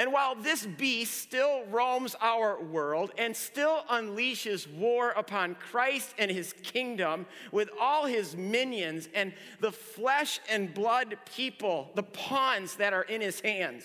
And 0.02 0.12
while 0.12 0.34
this 0.34 0.66
beast 0.66 1.16
still 1.16 1.64
roams 1.66 2.16
our 2.20 2.60
world 2.60 3.12
and 3.18 3.36
still 3.36 3.84
unleashes 3.88 4.68
war 4.74 5.10
upon 5.10 5.54
Christ 5.54 6.12
and 6.18 6.28
his 6.28 6.52
kingdom 6.64 7.24
with 7.52 7.70
all 7.80 8.06
his 8.06 8.36
minions 8.36 9.08
and 9.14 9.32
the 9.60 9.70
flesh 9.70 10.40
and 10.50 10.74
blood 10.74 11.18
people, 11.36 11.92
the 11.94 12.02
pawns 12.02 12.74
that 12.78 12.92
are 12.92 13.04
in 13.04 13.20
his 13.20 13.38
hands, 13.42 13.84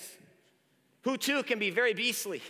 who 1.03 1.17
too 1.17 1.43
can 1.43 1.59
be 1.59 1.69
very 1.69 1.93
beastly, 1.93 2.41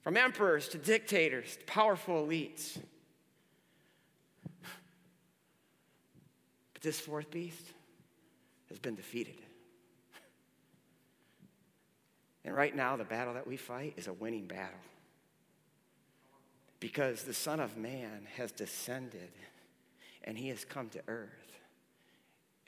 from 0.00 0.16
emperors 0.16 0.70
to 0.70 0.78
dictators 0.78 1.58
to 1.58 1.64
powerful 1.66 2.26
elites. 2.26 2.78
But 6.72 6.80
this 6.80 6.98
fourth 6.98 7.30
beast 7.30 7.66
has 8.70 8.78
been 8.78 8.94
defeated. 8.94 9.42
And 12.46 12.54
right 12.54 12.74
now, 12.74 12.96
the 12.96 13.04
battle 13.04 13.34
that 13.34 13.46
we 13.46 13.56
fight 13.56 13.94
is 13.96 14.06
a 14.06 14.12
winning 14.12 14.46
battle. 14.46 14.78
Because 16.78 17.24
the 17.24 17.34
Son 17.34 17.58
of 17.58 17.76
Man 17.76 18.28
has 18.36 18.52
descended 18.52 19.30
and 20.22 20.38
he 20.38 20.48
has 20.50 20.64
come 20.64 20.88
to 20.90 21.00
earth 21.08 21.58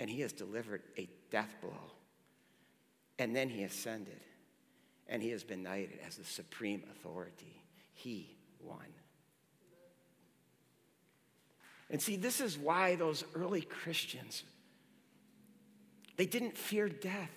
and 0.01 0.11
he 0.11 0.21
has 0.23 0.33
delivered 0.33 0.83
a 0.99 1.09
death 1.31 1.55
blow. 1.61 1.93
And 3.21 3.37
then 3.37 3.49
he 3.49 3.63
ascended 3.63 4.21
and 5.07 5.23
he 5.23 5.31
has 5.31 5.45
been 5.45 5.63
knighted 5.63 6.01
as 6.05 6.17
the 6.17 6.25
supreme 6.25 6.83
authority. 6.91 7.63
He 7.93 8.37
won. 8.61 8.87
And 11.89 12.03
see, 12.03 12.17
this 12.17 12.41
is 12.41 12.59
why 12.59 12.97
those 12.97 13.23
early 13.35 13.63
Christians, 13.63 14.43
they 16.17 16.27
didn't 16.27 16.59
fear 16.59 16.89
death. 16.89 17.31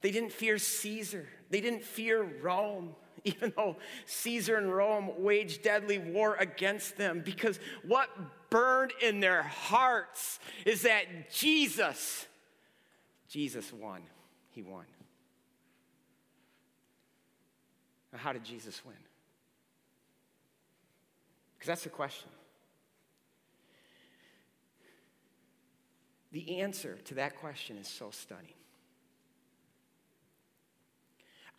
They 0.00 0.10
didn't 0.10 0.32
fear 0.32 0.58
Caesar. 0.58 1.26
They 1.50 1.60
didn't 1.60 1.84
fear 1.84 2.22
Rome, 2.40 2.94
even 3.24 3.52
though 3.56 3.76
Caesar 4.06 4.56
and 4.56 4.74
Rome 4.74 5.10
waged 5.18 5.62
deadly 5.62 5.98
war 5.98 6.36
against 6.36 6.96
them, 6.96 7.22
because 7.24 7.58
what 7.86 8.08
burned 8.50 8.92
in 9.02 9.20
their 9.20 9.42
hearts 9.42 10.38
is 10.64 10.82
that 10.82 11.30
Jesus, 11.30 12.26
Jesus 13.28 13.72
won. 13.72 14.02
He 14.50 14.62
won. 14.62 14.84
Now, 18.12 18.18
how 18.18 18.32
did 18.32 18.44
Jesus 18.44 18.84
win? 18.84 18.96
Because 21.58 21.68
that's 21.68 21.82
the 21.84 21.90
question. 21.90 22.30
The 26.32 26.60
answer 26.60 26.98
to 27.06 27.14
that 27.14 27.38
question 27.38 27.78
is 27.78 27.88
so 27.88 28.10
stunning. 28.10 28.57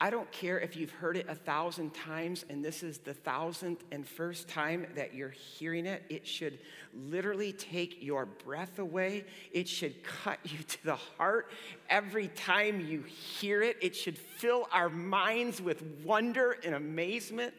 I 0.02 0.10
don't 0.10 0.32
care 0.32 0.58
if 0.58 0.78
you've 0.78 0.92
heard 0.92 1.18
it 1.18 1.26
a 1.28 1.36
thousand 1.36 1.94
times 1.94 2.46
and 2.50 2.64
this 2.64 2.84
is 2.84 3.00
the 3.00 3.14
thousandth 3.14 3.84
and 3.92 4.08
first 4.08 4.48
time 4.48 4.88
that 4.96 5.14
you're 5.14 5.30
hearing 5.30 5.86
it. 5.86 6.04
It 6.08 6.26
should 6.26 6.60
literally 6.94 7.52
take 7.52 7.98
your 8.02 8.26
breath 8.26 8.80
away. 8.80 9.26
It 9.52 9.68
should 9.68 10.02
cut 10.04 10.40
you 10.46 10.60
to 10.60 10.84
the 10.86 10.96
heart. 10.96 11.52
Every 11.90 12.30
time 12.30 12.80
you 12.80 13.02
hear 13.02 13.62
it, 13.62 13.76
it 13.82 13.94
should 13.94 14.18
fill 14.18 14.70
our 14.72 14.88
minds 14.88 15.62
with 15.62 15.84
wonder 16.06 16.56
and 16.64 16.76
amazement. 16.76 17.54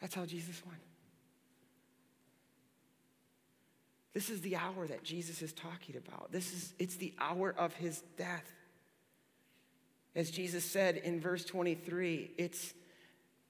That's 0.00 0.14
how 0.14 0.26
Jesus 0.26 0.62
won. 0.64 0.76
This 4.14 4.28
is 4.28 4.40
the 4.42 4.56
hour 4.56 4.86
that 4.86 5.02
Jesus 5.02 5.40
is 5.40 5.52
talking 5.52 5.96
about. 5.96 6.30
This 6.32 6.52
is 6.52 6.74
it's 6.78 6.96
the 6.96 7.14
hour 7.18 7.54
of 7.56 7.72
his 7.74 8.02
death. 8.16 8.44
As 10.14 10.30
Jesus 10.30 10.64
said 10.64 10.96
in 10.98 11.20
verse 11.20 11.44
23, 11.44 12.32
it's 12.36 12.74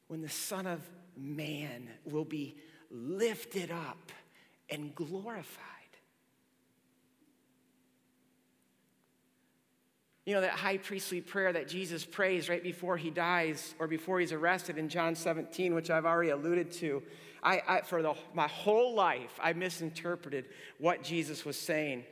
when 0.07 0.23
the 0.23 0.29
Son 0.29 0.67
of 0.67 0.81
Man 1.17 1.89
will 2.05 2.25
be 2.25 2.57
lifted 2.91 3.73
up 3.73 4.13
and 4.71 4.95
glorified. 4.95 5.72
You 10.25 10.35
know, 10.35 10.41
that 10.43 10.53
high 10.53 10.79
priestly 10.79 11.21
prayer 11.21 11.53
that 11.53 11.69
Jesus 11.69 12.05
prays 12.05 12.49
right 12.49 12.63
before 12.63 12.97
he 12.97 13.11
dies 13.11 13.75
or 13.81 13.89
before 13.89 14.21
he's 14.21 14.33
arrested 14.33 14.79
in 14.79 14.89
John 14.89 15.17
17, 15.17 15.75
which 15.75 15.91
I've 15.91 16.07
already 16.07 16.31
alluded 16.31 16.71
to. 16.73 17.03
I, 17.43 17.61
I 17.67 17.81
for 17.81 18.03
the, 18.03 18.15
my 18.33 18.47
whole 18.47 18.95
life, 18.95 19.39
I 19.43 19.53
misinterpreted 19.53 20.47
what 20.79 21.03
Jesus 21.03 21.45
was 21.45 21.57
saying. 21.57 22.05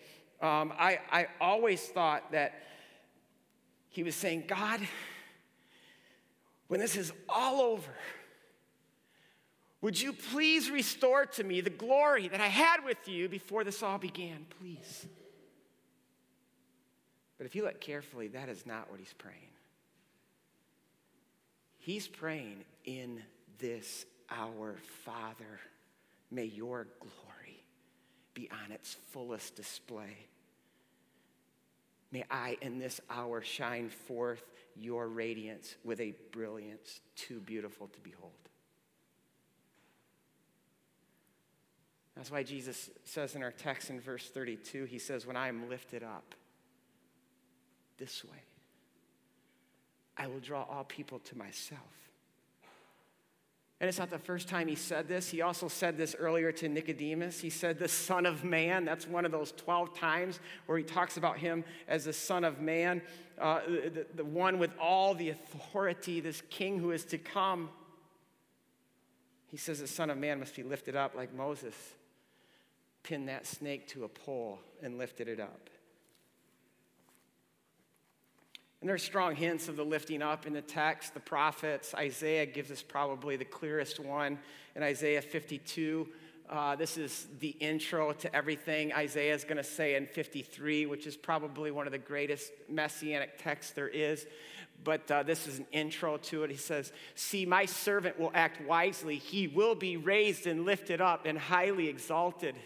Um, 0.42 0.72
I, 0.76 0.98
I 1.12 1.26
always 1.40 1.86
thought 1.86 2.32
that 2.32 2.62
he 3.90 4.02
was 4.02 4.16
saying, 4.16 4.44
God, 4.48 4.80
when 6.66 6.80
this 6.80 6.96
is 6.96 7.12
all 7.28 7.60
over, 7.60 7.94
would 9.82 10.00
you 10.00 10.12
please 10.12 10.70
restore 10.70 11.26
to 11.26 11.44
me 11.44 11.60
the 11.60 11.70
glory 11.70 12.28
that 12.28 12.40
I 12.40 12.48
had 12.48 12.84
with 12.84 13.08
you 13.08 13.28
before 13.28 13.64
this 13.64 13.82
all 13.82 13.98
began, 13.98 14.46
please? 14.58 15.06
But 17.40 17.46
if 17.46 17.56
you 17.56 17.64
look 17.64 17.80
carefully, 17.80 18.28
that 18.28 18.50
is 18.50 18.66
not 18.66 18.90
what 18.90 19.00
he's 19.00 19.14
praying. 19.14 19.38
He's 21.78 22.06
praying 22.06 22.66
in 22.84 23.22
this 23.58 24.04
hour 24.30 24.76
Father, 25.06 25.58
may 26.30 26.44
your 26.44 26.86
glory 26.98 27.64
be 28.34 28.50
on 28.50 28.72
its 28.72 28.98
fullest 29.12 29.56
display. 29.56 30.18
May 32.12 32.24
I 32.30 32.58
in 32.60 32.78
this 32.78 33.00
hour 33.08 33.40
shine 33.40 33.88
forth 33.88 34.50
your 34.76 35.08
radiance 35.08 35.76
with 35.82 35.98
a 36.00 36.12
brilliance 36.32 37.00
too 37.16 37.40
beautiful 37.40 37.86
to 37.86 38.00
behold. 38.00 38.32
That's 42.14 42.30
why 42.30 42.42
Jesus 42.42 42.90
says 43.06 43.34
in 43.34 43.42
our 43.42 43.50
text 43.50 43.88
in 43.88 43.98
verse 43.98 44.28
32, 44.28 44.84
he 44.84 44.98
says, 44.98 45.24
When 45.24 45.38
I 45.38 45.48
am 45.48 45.70
lifted 45.70 46.02
up, 46.02 46.34
this 48.00 48.24
way. 48.24 48.42
I 50.16 50.26
will 50.26 50.40
draw 50.40 50.64
all 50.68 50.82
people 50.84 51.20
to 51.20 51.38
myself. 51.38 51.80
And 53.80 53.88
it's 53.88 53.98
not 53.98 54.10
the 54.10 54.18
first 54.18 54.48
time 54.48 54.68
he 54.68 54.74
said 54.74 55.08
this. 55.08 55.30
He 55.30 55.40
also 55.40 55.68
said 55.68 55.96
this 55.96 56.14
earlier 56.18 56.52
to 56.52 56.68
Nicodemus. 56.68 57.40
He 57.40 57.48
said, 57.48 57.78
the 57.78 57.88
Son 57.88 58.26
of 58.26 58.44
Man. 58.44 58.84
That's 58.84 59.06
one 59.06 59.24
of 59.24 59.32
those 59.32 59.52
12 59.52 59.96
times 59.96 60.40
where 60.66 60.76
he 60.76 60.84
talks 60.84 61.16
about 61.16 61.38
him 61.38 61.64
as 61.88 62.04
the 62.04 62.12
Son 62.12 62.44
of 62.44 62.60
Man, 62.60 63.00
uh, 63.38 63.60
the, 63.66 64.06
the 64.14 64.24
one 64.24 64.58
with 64.58 64.72
all 64.78 65.14
the 65.14 65.30
authority, 65.30 66.20
this 66.20 66.42
king 66.50 66.78
who 66.78 66.90
is 66.90 67.06
to 67.06 67.16
come. 67.16 67.70
He 69.46 69.56
says, 69.56 69.80
the 69.80 69.86
Son 69.86 70.10
of 70.10 70.18
Man 70.18 70.40
must 70.40 70.54
be 70.54 70.62
lifted 70.62 70.94
up 70.94 71.14
like 71.14 71.32
Moses 71.32 71.74
pinned 73.02 73.28
that 73.28 73.46
snake 73.46 73.88
to 73.88 74.04
a 74.04 74.08
pole 74.08 74.58
and 74.82 74.98
lifted 74.98 75.26
it 75.26 75.40
up. 75.40 75.70
And 78.80 78.88
there's 78.88 79.02
strong 79.02 79.36
hints 79.36 79.68
of 79.68 79.76
the 79.76 79.84
lifting 79.84 80.22
up 80.22 80.46
in 80.46 80.54
the 80.54 80.62
text. 80.62 81.12
The 81.12 81.20
prophets, 81.20 81.94
Isaiah 81.94 82.46
gives 82.46 82.70
us 82.70 82.82
probably 82.82 83.36
the 83.36 83.44
clearest 83.44 84.00
one 84.00 84.38
in 84.74 84.82
Isaiah 84.82 85.20
52. 85.20 86.08
Uh, 86.48 86.76
this 86.76 86.96
is 86.96 87.28
the 87.40 87.50
intro 87.60 88.12
to 88.12 88.34
everything 88.34 88.92
Isaiah 88.92 89.34
is 89.34 89.44
going 89.44 89.58
to 89.58 89.62
say 89.62 89.96
in 89.96 90.06
53, 90.06 90.86
which 90.86 91.06
is 91.06 91.14
probably 91.14 91.70
one 91.70 91.86
of 91.86 91.92
the 91.92 91.98
greatest 91.98 92.52
messianic 92.68 93.36
texts 93.36 93.72
there 93.72 93.88
is. 93.88 94.26
But 94.82 95.10
uh, 95.10 95.22
this 95.24 95.46
is 95.46 95.58
an 95.58 95.66
intro 95.72 96.16
to 96.16 96.44
it. 96.44 96.50
He 96.50 96.56
says, 96.56 96.92
See, 97.14 97.44
my 97.44 97.66
servant 97.66 98.18
will 98.18 98.32
act 98.34 98.66
wisely. 98.66 99.16
He 99.16 99.46
will 99.46 99.74
be 99.74 99.98
raised 99.98 100.46
and 100.46 100.64
lifted 100.64 101.02
up 101.02 101.26
and 101.26 101.38
highly 101.38 101.88
exalted. 101.88 102.56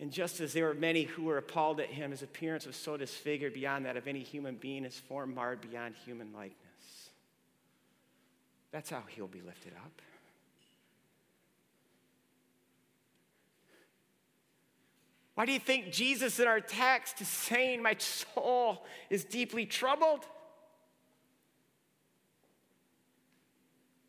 And 0.00 0.10
just 0.10 0.40
as 0.40 0.54
there 0.54 0.64
were 0.64 0.74
many 0.74 1.02
who 1.02 1.24
were 1.24 1.36
appalled 1.36 1.78
at 1.78 1.88
him, 1.88 2.10
his 2.10 2.22
appearance 2.22 2.66
was 2.66 2.74
so 2.74 2.96
disfigured 2.96 3.52
beyond 3.52 3.84
that 3.84 3.98
of 3.98 4.08
any 4.08 4.20
human 4.20 4.56
being, 4.56 4.84
his 4.84 4.98
form 4.98 5.34
marred 5.34 5.60
beyond 5.60 5.94
human 6.06 6.32
likeness. 6.32 6.56
That's 8.72 8.88
how 8.88 9.02
he'll 9.08 9.26
be 9.26 9.42
lifted 9.42 9.74
up. 9.74 10.00
Why 15.34 15.44
do 15.44 15.52
you 15.52 15.58
think 15.58 15.92
Jesus 15.92 16.38
in 16.38 16.46
our 16.46 16.60
text 16.60 17.20
is 17.20 17.28
saying, 17.28 17.82
My 17.82 17.96
soul 17.98 18.84
is 19.10 19.24
deeply 19.24 19.66
troubled? 19.66 20.24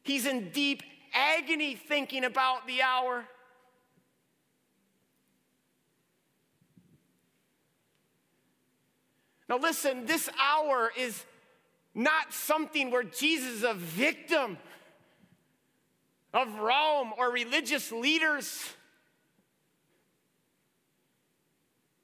He's 0.04 0.26
in 0.26 0.50
deep 0.52 0.84
agony 1.14 1.76
thinking 1.76 2.24
about 2.24 2.66
the 2.66 2.82
hour. 2.82 3.26
Now, 9.52 9.58
listen, 9.58 10.06
this 10.06 10.30
hour 10.42 10.94
is 10.98 11.26
not 11.94 12.32
something 12.32 12.90
where 12.90 13.04
Jesus 13.04 13.56
is 13.56 13.64
a 13.64 13.74
victim 13.74 14.58
of 16.34 16.48
Rome 16.58 17.12
or 17.18 17.34
religious 17.34 17.92
leaders. 17.92 18.64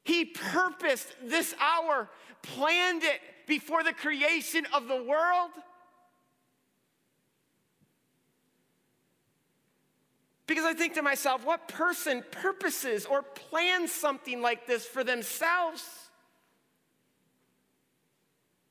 He 0.04 0.26
purposed 0.26 1.08
this 1.24 1.56
hour, 1.62 2.10
planned 2.42 3.04
it 3.04 3.22
before 3.48 3.82
the 3.82 3.94
creation 3.94 4.68
of 4.74 4.90
the 4.90 5.02
world. 5.02 5.52
Because 10.48 10.66
I 10.66 10.74
think 10.74 10.96
to 10.96 11.02
myself, 11.02 11.46
what 11.46 11.70
person 11.70 12.26
purposes 12.30 13.06
or 13.06 13.22
plans 13.22 13.94
something 13.94 14.42
like 14.42 14.68
this 14.68 14.86
for 14.86 15.06
themselves? 15.06 16.07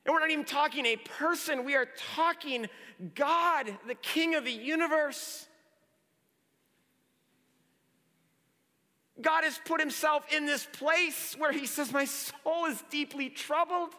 And 0.07 0.13
we're 0.13 0.21
not 0.21 0.31
even 0.31 0.45
talking 0.45 0.85
a 0.85 0.95
person, 0.95 1.65
we 1.65 1.75
are 1.75 1.89
talking 2.15 2.67
God, 3.13 3.77
the 3.87 3.95
King 3.95 4.35
of 4.35 4.45
the 4.45 4.51
universe. 4.51 5.45
God 9.19 9.43
has 9.43 9.59
put 9.65 9.81
himself 9.81 10.23
in 10.31 10.45
this 10.45 10.65
place 10.65 11.35
where 11.37 11.51
he 11.51 11.65
says, 11.65 11.91
My 11.91 12.05
soul 12.05 12.67
is 12.69 12.81
deeply 12.89 13.29
troubled. 13.29 13.89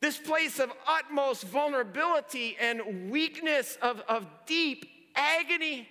This 0.00 0.18
place 0.18 0.58
of 0.58 0.72
utmost 0.88 1.44
vulnerability 1.44 2.56
and 2.60 3.10
weakness, 3.10 3.78
of, 3.80 4.00
of 4.08 4.26
deep 4.44 4.86
agony. 5.14 5.88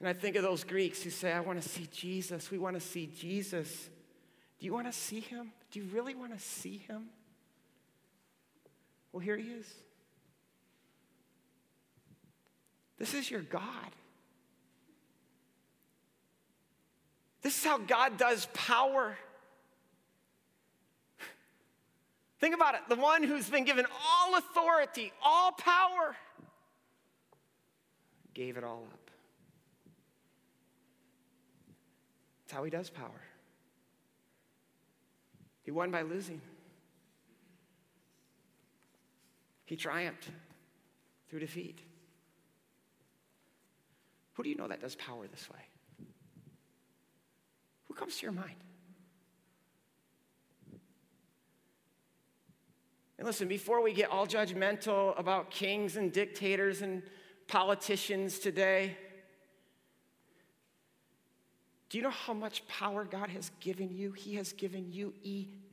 And 0.00 0.08
I 0.08 0.14
think 0.14 0.34
of 0.36 0.42
those 0.42 0.64
Greeks 0.64 1.02
who 1.02 1.10
say, 1.10 1.32
I 1.32 1.40
want 1.40 1.62
to 1.62 1.68
see 1.68 1.86
Jesus. 1.92 2.50
We 2.50 2.58
want 2.58 2.74
to 2.74 2.80
see 2.80 3.06
Jesus. 3.06 3.90
Do 4.58 4.66
you 4.66 4.72
want 4.72 4.86
to 4.86 4.92
see 4.92 5.20
him? 5.20 5.52
Do 5.70 5.78
you 5.78 5.86
really 5.92 6.14
want 6.14 6.36
to 6.36 6.42
see 6.42 6.78
him? 6.78 7.06
Well, 9.12 9.20
here 9.20 9.36
he 9.36 9.48
is. 9.48 9.66
This 12.98 13.14
is 13.14 13.30
your 13.30 13.42
God. 13.42 13.62
This 17.42 17.56
is 17.58 17.64
how 17.64 17.78
God 17.78 18.18
does 18.18 18.46
power. 18.52 19.16
Think 22.38 22.54
about 22.54 22.74
it 22.74 22.80
the 22.88 22.96
one 22.96 23.22
who's 23.22 23.48
been 23.48 23.64
given 23.64 23.86
all 23.86 24.36
authority, 24.36 25.12
all 25.22 25.52
power, 25.52 26.16
gave 28.32 28.56
it 28.56 28.64
all 28.64 28.86
up. 28.92 28.99
That's 32.50 32.56
how 32.56 32.64
he 32.64 32.70
does 32.70 32.90
power. 32.90 33.20
He 35.62 35.70
won 35.70 35.92
by 35.92 36.02
losing. 36.02 36.40
He 39.66 39.76
triumphed 39.76 40.26
through 41.28 41.38
defeat. 41.38 41.78
Who 44.32 44.42
do 44.42 44.48
you 44.48 44.56
know 44.56 44.66
that 44.66 44.80
does 44.80 44.96
power 44.96 45.28
this 45.28 45.48
way? 45.48 45.60
Who 47.84 47.94
comes 47.94 48.16
to 48.16 48.26
your 48.26 48.32
mind? 48.32 48.56
And 53.16 53.28
listen, 53.28 53.46
before 53.46 53.80
we 53.80 53.92
get 53.92 54.10
all 54.10 54.26
judgmental 54.26 55.16
about 55.16 55.52
kings 55.52 55.94
and 55.94 56.12
dictators 56.12 56.82
and 56.82 57.04
politicians 57.46 58.40
today, 58.40 58.96
do 61.90 61.98
you 61.98 62.04
know 62.04 62.10
how 62.10 62.32
much 62.32 62.66
power 62.68 63.04
God 63.04 63.28
has 63.30 63.50
given 63.58 63.90
you? 63.90 64.12
He 64.12 64.36
has 64.36 64.52
given 64.52 64.92
you 64.92 65.12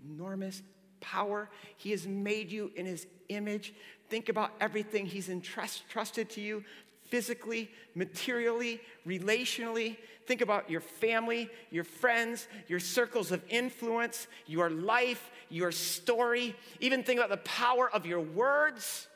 enormous 0.04 0.64
power. 1.00 1.48
He 1.78 1.92
has 1.92 2.08
made 2.08 2.52
you 2.52 2.72
in 2.76 2.88
His 2.88 3.06
image. 3.30 3.76
Think 4.10 4.28
about 4.28 4.52
everything 4.60 5.06
He's 5.06 5.30
entrusted 5.30 6.30
to 6.32 6.42
you 6.42 6.64
physically, 7.04 7.70
materially, 7.94 8.82
relationally. 9.06 9.98
Think 10.26 10.42
about 10.42 10.70
your 10.70 10.82
family, 10.82 11.50
your 11.70 11.84
friends, 11.84 12.48
your 12.68 12.80
circles 12.80 13.32
of 13.32 13.44
influence, 13.48 14.28
your 14.48 14.72
life, 14.72 15.30
your 15.50 15.72
story. 15.72 16.56
Even 16.80 17.04
think 17.04 17.20
about 17.20 17.30
the 17.30 17.50
power 17.50 17.90
of 17.90 18.08
your 18.08 18.20
words. 18.20 19.08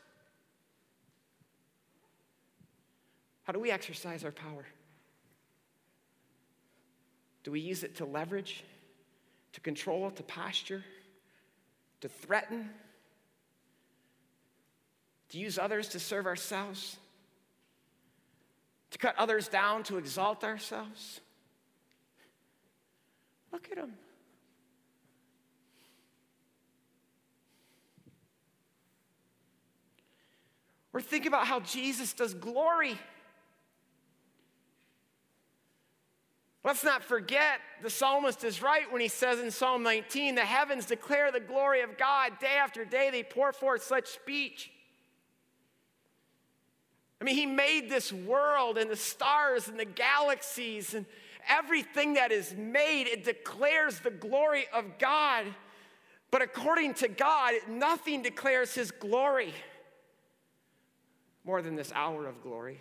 How 3.44 3.54
do 3.54 3.60
we 3.60 3.72
exercise 3.72 4.24
our 4.24 4.32
power? 4.32 4.66
Do 7.44 7.52
we 7.52 7.60
use 7.60 7.84
it 7.84 7.96
to 7.98 8.06
leverage, 8.06 8.64
to 9.54 9.62
control, 9.62 10.12
to 10.12 10.24
posture, 10.24 10.84
to 12.02 12.10
threaten, 12.10 12.70
to 15.30 15.38
use 15.38 15.58
others 15.58 15.88
to 15.90 16.00
serve 16.00 16.26
ourselves, 16.26 16.98
to 18.92 18.98
cut 18.98 19.16
others 19.18 19.48
down 19.48 19.84
to 19.84 19.98
exalt 19.98 20.44
ourselves? 20.44 21.22
Look 23.52 23.68
at 23.72 23.78
them. 23.78 23.94
Or 30.94 31.02
think 31.02 31.26
about 31.26 31.48
how 31.48 31.62
Jesus 31.62 32.14
does 32.14 32.34
glory. 32.34 33.00
Let's 36.64 36.84
not 36.84 37.04
forget 37.04 37.60
the 37.82 37.90
psalmist 37.90 38.44
is 38.44 38.62
right 38.62 38.92
when 38.92 39.02
he 39.02 39.08
says 39.08 39.40
in 39.40 39.50
Psalm 39.50 39.82
19 39.82 40.36
the 40.36 40.42
heavens 40.42 40.86
declare 40.86 41.32
the 41.32 41.40
glory 41.40 41.82
of 41.82 41.98
God. 41.98 42.40
Day 42.40 42.58
after 42.60 42.86
day, 42.86 43.10
they 43.10 43.24
pour 43.24 43.52
forth 43.52 43.84
such 43.84 44.08
speech. 44.08 44.72
I 47.20 47.24
mean, 47.24 47.36
he 47.36 47.46
made 47.46 47.90
this 47.90 48.14
world 48.14 48.78
and 48.78 48.90
the 48.90 48.96
stars 48.96 49.68
and 49.68 49.80
the 49.80 49.86
galaxies 49.86 50.94
and 50.94 51.06
everything 51.48 52.16
that 52.16 52.32
is 52.32 52.54
made. 52.56 53.08
It 53.08 53.24
declares 53.24 54.00
the 54.00 54.12
glory 54.12 54.66
of 54.74 54.98
God. 55.00 55.46
But 56.30 56.42
according 56.42 56.94
to 56.96 57.08
God, 57.08 57.56
nothing 57.68 58.22
declares 58.22 58.74
his 58.74 58.92
glory 58.92 59.54
more 61.44 61.62
than 61.62 61.76
this 61.76 61.92
hour 61.94 62.28
of 62.28 62.42
glory. 62.42 62.80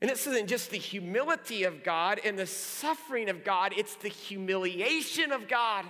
And 0.00 0.10
this 0.10 0.26
isn't 0.26 0.46
just 0.46 0.70
the 0.70 0.78
humility 0.78 1.64
of 1.64 1.82
God 1.82 2.20
and 2.24 2.38
the 2.38 2.46
suffering 2.46 3.28
of 3.28 3.44
God, 3.44 3.72
it's 3.76 3.96
the 3.96 4.08
humiliation 4.08 5.32
of 5.32 5.48
God. 5.48 5.84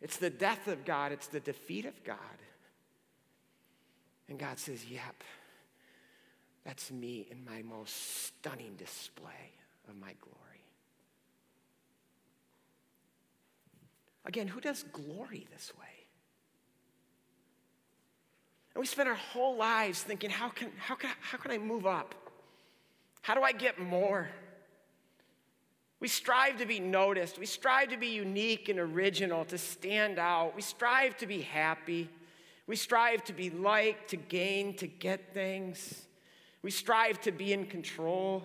It's 0.00 0.16
the 0.16 0.30
death 0.30 0.66
of 0.66 0.84
God, 0.86 1.12
it's 1.12 1.26
the 1.26 1.40
defeat 1.40 1.84
of 1.84 2.02
God. 2.04 2.16
And 4.28 4.38
God 4.38 4.58
says, 4.58 4.86
Yep, 4.86 5.22
that's 6.64 6.90
me 6.90 7.26
in 7.30 7.44
my 7.44 7.62
most 7.62 8.24
stunning 8.24 8.74
display 8.76 9.52
of 9.88 9.96
my 9.96 10.14
glory. 10.20 10.36
Again, 14.24 14.48
who 14.48 14.60
does 14.60 14.84
glory 14.84 15.46
this 15.50 15.72
way? 15.78 15.86
And 18.74 18.80
we 18.80 18.86
spend 18.86 19.08
our 19.08 19.14
whole 19.14 19.56
lives 19.56 20.02
thinking, 20.02 20.30
how 20.30 20.48
can, 20.48 20.70
how 20.78 20.94
can, 20.94 21.10
how 21.20 21.38
can 21.38 21.50
I 21.50 21.58
move 21.58 21.86
up? 21.86 22.14
How 23.22 23.34
do 23.34 23.42
I 23.42 23.52
get 23.52 23.78
more? 23.78 24.28
We 26.00 26.08
strive 26.08 26.56
to 26.58 26.66
be 26.66 26.80
noticed. 26.80 27.38
We 27.38 27.46
strive 27.46 27.90
to 27.90 27.98
be 27.98 28.08
unique 28.08 28.68
and 28.70 28.78
original, 28.78 29.44
to 29.46 29.58
stand 29.58 30.18
out. 30.18 30.56
We 30.56 30.62
strive 30.62 31.16
to 31.18 31.26
be 31.26 31.42
happy. 31.42 32.08
We 32.66 32.76
strive 32.76 33.22
to 33.24 33.32
be 33.34 33.50
liked, 33.50 34.10
to 34.10 34.16
gain, 34.16 34.74
to 34.76 34.86
get 34.86 35.34
things. 35.34 36.06
We 36.62 36.70
strive 36.70 37.20
to 37.22 37.32
be 37.32 37.52
in 37.52 37.66
control. 37.66 38.42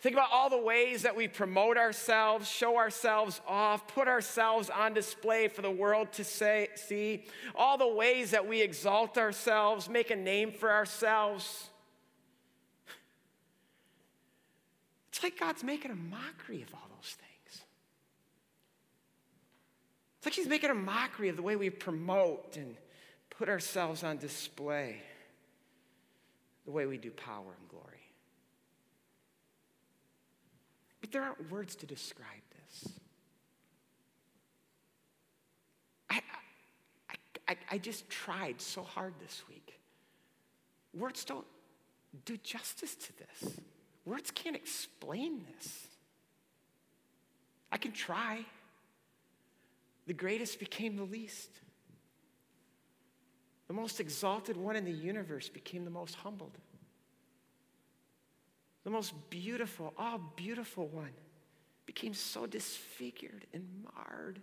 Think 0.00 0.14
about 0.14 0.28
all 0.30 0.50
the 0.50 0.60
ways 0.60 1.02
that 1.02 1.16
we 1.16 1.26
promote 1.26 1.78
ourselves, 1.78 2.48
show 2.48 2.76
ourselves 2.76 3.40
off, 3.48 3.88
put 3.88 4.08
ourselves 4.08 4.68
on 4.68 4.92
display 4.92 5.48
for 5.48 5.62
the 5.62 5.70
world 5.70 6.12
to 6.12 6.24
say, 6.24 6.68
see. 6.74 7.24
All 7.54 7.78
the 7.78 7.88
ways 7.88 8.32
that 8.32 8.46
we 8.46 8.60
exalt 8.60 9.16
ourselves, 9.16 9.88
make 9.88 10.10
a 10.10 10.16
name 10.16 10.52
for 10.52 10.70
ourselves. 10.70 11.70
It's 15.08 15.22
like 15.22 15.40
God's 15.40 15.64
making 15.64 15.90
a 15.90 15.96
mockery 15.96 16.60
of 16.60 16.74
all 16.74 16.88
those 16.94 17.14
things. 17.14 17.64
It's 20.18 20.26
like 20.26 20.34
He's 20.34 20.46
making 20.46 20.68
a 20.68 20.74
mockery 20.74 21.30
of 21.30 21.36
the 21.36 21.42
way 21.42 21.56
we 21.56 21.70
promote 21.70 22.58
and 22.58 22.76
put 23.30 23.48
ourselves 23.48 24.04
on 24.04 24.18
display, 24.18 25.00
the 26.66 26.70
way 26.70 26.84
we 26.84 26.98
do 26.98 27.10
power 27.10 27.54
and 27.58 27.68
glory. 27.70 27.95
But 31.06 31.12
there 31.12 31.22
aren't 31.22 31.52
words 31.52 31.76
to 31.76 31.86
describe 31.86 32.42
this. 32.50 32.88
I, 36.10 36.20
I, 37.46 37.56
I 37.70 37.78
just 37.78 38.10
tried 38.10 38.60
so 38.60 38.82
hard 38.82 39.14
this 39.20 39.44
week. 39.48 39.78
Words 40.92 41.24
don't 41.24 41.46
do 42.24 42.36
justice 42.38 42.96
to 42.96 43.12
this. 43.18 43.56
Words 44.04 44.32
can't 44.32 44.56
explain 44.56 45.44
this. 45.54 45.86
I 47.70 47.76
can 47.76 47.92
try. 47.92 48.44
The 50.08 50.14
greatest 50.14 50.58
became 50.58 50.96
the 50.96 51.04
least. 51.04 51.50
The 53.68 53.74
most 53.74 54.00
exalted 54.00 54.56
one 54.56 54.74
in 54.74 54.84
the 54.84 54.90
universe 54.90 55.48
became 55.48 55.84
the 55.84 55.90
most 55.90 56.16
humbled 56.16 56.58
the 58.86 58.92
most 58.92 59.14
beautiful, 59.30 59.92
all 59.98 60.20
beautiful 60.36 60.86
one, 60.86 61.10
became 61.86 62.14
so 62.14 62.46
disfigured 62.46 63.44
and 63.52 63.66
marred. 63.82 64.40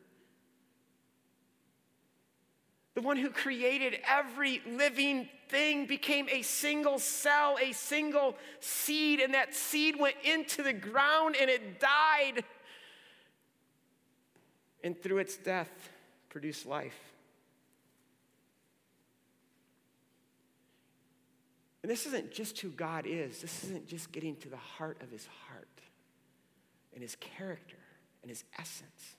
The 2.93 3.01
one 3.01 3.15
who 3.15 3.29
created 3.29 3.99
every 4.05 4.61
living 4.67 5.29
thing 5.47 5.85
became 5.85 6.27
a 6.27 6.41
single 6.41 6.99
cell, 6.99 7.57
a 7.61 7.71
single 7.71 8.35
seed, 8.59 9.21
and 9.21 9.33
that 9.33 9.55
seed 9.55 9.97
went 9.97 10.17
into 10.25 10.61
the 10.61 10.73
ground 10.73 11.37
and 11.39 11.49
it 11.49 11.79
died. 11.79 12.43
And 14.83 15.01
through 15.01 15.19
its 15.19 15.37
death, 15.37 15.71
produced 16.27 16.65
life. 16.65 17.12
And 21.83 21.91
this 21.91 22.07
isn't 22.07 22.31
just 22.31 22.59
who 22.59 22.69
God 22.69 23.05
is, 23.05 23.41
this 23.41 23.65
isn't 23.65 23.87
just 23.87 24.11
getting 24.11 24.37
to 24.37 24.49
the 24.49 24.57
heart 24.57 24.97
of 25.01 25.11
his 25.11 25.27
heart 25.47 25.67
and 26.93 27.01
his 27.01 27.15
character 27.17 27.77
and 28.21 28.29
his 28.29 28.45
essence. 28.57 29.17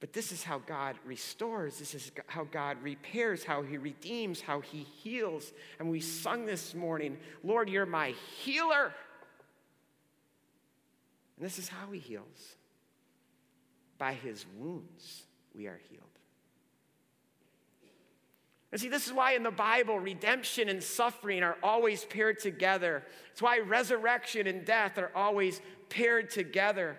But 0.00 0.12
this 0.12 0.30
is 0.30 0.44
how 0.44 0.58
God 0.58 0.96
restores. 1.04 1.78
This 1.78 1.94
is 1.94 2.12
how 2.28 2.44
God 2.44 2.76
repairs, 2.82 3.42
how 3.42 3.62
He 3.62 3.78
redeems, 3.78 4.40
how 4.40 4.60
He 4.60 4.78
heals. 4.78 5.52
And 5.78 5.90
we 5.90 6.00
sung 6.00 6.46
this 6.46 6.74
morning, 6.74 7.18
Lord, 7.42 7.68
you're 7.68 7.86
my 7.86 8.14
healer. 8.42 8.92
And 11.36 11.44
this 11.44 11.58
is 11.58 11.68
how 11.68 11.90
He 11.90 11.98
heals. 11.98 12.56
By 13.98 14.12
His 14.12 14.46
wounds, 14.56 15.24
we 15.52 15.66
are 15.66 15.80
healed. 15.90 16.07
And 18.70 18.80
see, 18.80 18.88
this 18.88 19.06
is 19.06 19.12
why 19.12 19.32
in 19.32 19.42
the 19.42 19.50
Bible, 19.50 19.98
redemption 19.98 20.68
and 20.68 20.82
suffering 20.82 21.42
are 21.42 21.56
always 21.62 22.04
paired 22.04 22.38
together. 22.38 23.02
It's 23.32 23.40
why 23.40 23.60
resurrection 23.60 24.46
and 24.46 24.64
death 24.64 24.98
are 24.98 25.10
always 25.14 25.62
paired 25.88 26.30
together. 26.30 26.98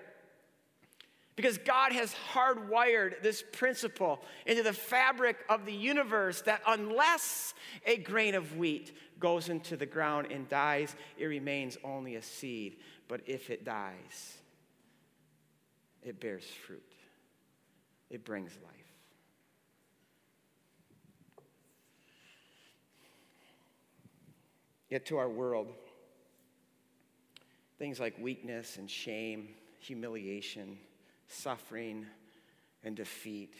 Because 1.35 1.57
God 1.59 1.93
has 1.93 2.13
hardwired 2.33 3.21
this 3.21 3.43
principle 3.53 4.19
into 4.45 4.63
the 4.63 4.73
fabric 4.73 5.37
of 5.47 5.65
the 5.65 5.73
universe 5.73 6.41
that 6.41 6.61
unless 6.67 7.53
a 7.85 7.97
grain 7.97 8.35
of 8.35 8.57
wheat 8.57 8.91
goes 9.19 9.47
into 9.47 9.77
the 9.77 9.85
ground 9.85 10.27
and 10.31 10.49
dies, 10.49 10.95
it 11.17 11.27
remains 11.27 11.77
only 11.83 12.15
a 12.15 12.21
seed. 12.21 12.77
But 13.07 13.21
if 13.25 13.49
it 13.49 13.63
dies, 13.63 14.37
it 16.03 16.19
bears 16.19 16.45
fruit, 16.65 16.83
it 18.09 18.25
brings 18.25 18.57
life. 18.63 18.78
Yet 24.89 25.05
to 25.07 25.17
our 25.17 25.29
world, 25.29 25.67
things 27.77 27.99
like 27.99 28.17
weakness 28.19 28.77
and 28.77 28.89
shame, 28.89 29.49
humiliation, 29.79 30.77
suffering, 31.27 32.05
and 32.83 32.95
defeat 32.95 33.53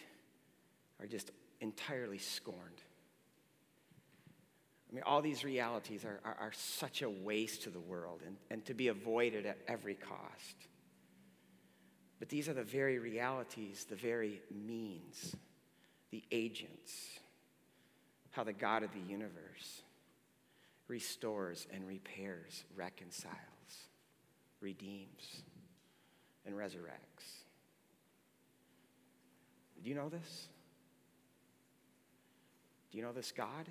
are 1.00 1.08
just 1.08 1.32
entirely 1.62 2.18
scorned. 2.18 2.82
I 4.90 4.96
mean, 4.96 5.04
all 5.06 5.22
these 5.22 5.44
realities 5.44 6.04
are, 6.04 6.20
are, 6.26 6.36
are, 6.40 6.52
such 6.52 7.04
a 7.04 7.10
waste 7.10 7.64
to 7.64 7.70
the 7.70 7.80
world 7.80 8.22
and, 8.26 8.38
and 8.50 8.66
to 8.66 8.74
be 8.74 8.88
avoided 8.88 9.46
at 9.46 9.60
every 9.68 9.94
cost. 9.94 10.56
But 12.18 12.30
these 12.30 12.50
are 12.50 12.54
the 12.54 12.64
very 12.64 12.98
realities, 12.98 13.86
the 13.88 13.96
very 13.96 14.42
means, 14.52 15.36
the 16.10 16.24
agents, 16.32 17.20
how 18.32 18.44
the 18.44 18.54
God 18.54 18.82
of 18.82 18.90
the 18.94 19.12
universe 19.12 19.84
restores 20.90 21.68
and 21.72 21.88
repairs, 21.88 22.66
reconciles, 22.76 23.38
redeems, 24.60 25.44
and 26.46 26.56
resurrects. 26.56 27.46
Do 29.82 29.90
you 29.90 29.96
know 29.96 30.10
this? 30.10 30.50
Do 32.92 32.98
you 32.98 33.04
know 33.04 33.14
this 33.14 33.32
God? 33.32 33.70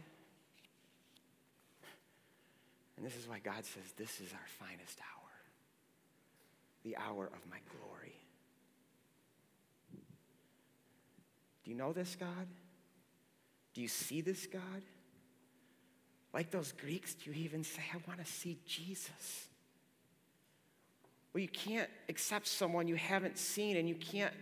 And 2.96 3.04
this 3.04 3.16
is 3.16 3.28
why 3.28 3.40
God 3.40 3.64
says, 3.64 3.92
This 3.96 4.20
is 4.20 4.32
our 4.32 4.66
finest 4.66 4.98
hour, 5.00 5.30
the 6.84 6.96
hour 6.96 7.26
of 7.26 7.50
my 7.50 7.58
glory. 7.76 8.14
Do 11.64 11.70
you 11.70 11.76
know 11.76 11.92
this 11.92 12.16
God? 12.16 12.46
Do 13.74 13.82
you 13.82 13.88
see 13.88 14.20
this 14.20 14.46
God? 14.46 14.82
Like 16.32 16.50
those 16.50 16.72
Greeks, 16.72 17.14
do 17.14 17.30
you 17.30 17.44
even 17.44 17.64
say, 17.64 17.82
I 17.92 17.98
want 18.06 18.24
to 18.24 18.30
see 18.30 18.58
Jesus? 18.66 19.48
Well, 21.32 21.42
you 21.42 21.48
can't 21.48 21.88
accept 22.08 22.46
someone 22.46 22.88
you 22.88 22.96
haven't 22.96 23.38
seen, 23.38 23.76
and 23.76 23.88
you 23.88 23.94
can't 23.94 24.34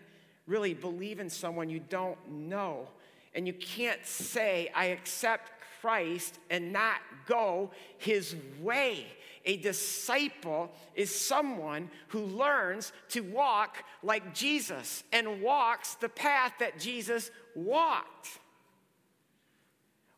really 0.47 0.74
believe 0.74 1.20
in 1.20 1.28
someone 1.28 1.68
you 1.68 1.80
don't 1.80 2.18
know. 2.30 2.89
And 3.34 3.47
you 3.47 3.53
can't 3.53 4.05
say, 4.07 4.70
I 4.74 4.87
accept 4.87 5.53
Christ 5.80 6.39
and 6.51 6.72
not 6.72 6.97
go 7.26 7.70
his 7.99 8.34
way. 8.61 9.07
A 9.45 9.57
disciple 9.59 10.72
is 10.97 11.14
someone 11.14 11.91
who 12.09 12.20
learns 12.20 12.93
to 13.11 13.20
walk 13.20 13.84
like 14.03 14.34
Jesus 14.34 15.05
and 15.12 15.41
walks 15.41 15.95
the 15.95 16.09
path 16.09 16.55
that 16.59 16.80
Jesus 16.80 17.30
walked. 17.55 18.41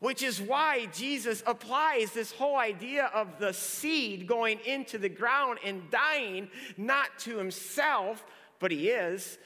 Which 0.01 0.23
is 0.23 0.41
why 0.41 0.87
Jesus 0.95 1.43
applies 1.47 2.13
this 2.13 2.31
whole 2.31 2.57
idea 2.57 3.11
of 3.13 3.39
the 3.39 3.53
seed 3.53 4.29
going 4.29 4.61
into 4.61 4.97
the 4.97 5.09
ground 5.09 5.59
and 5.65 5.91
dying, 5.91 6.51
not 6.77 7.19
to 7.21 7.37
himself, 7.37 8.25
but 8.61 8.71
he 8.71 8.91
is, 8.91 9.39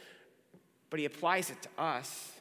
but 0.90 1.00
he 1.00 1.06
applies 1.06 1.50
it 1.50 1.62
to 1.62 1.82
us. 1.82 2.32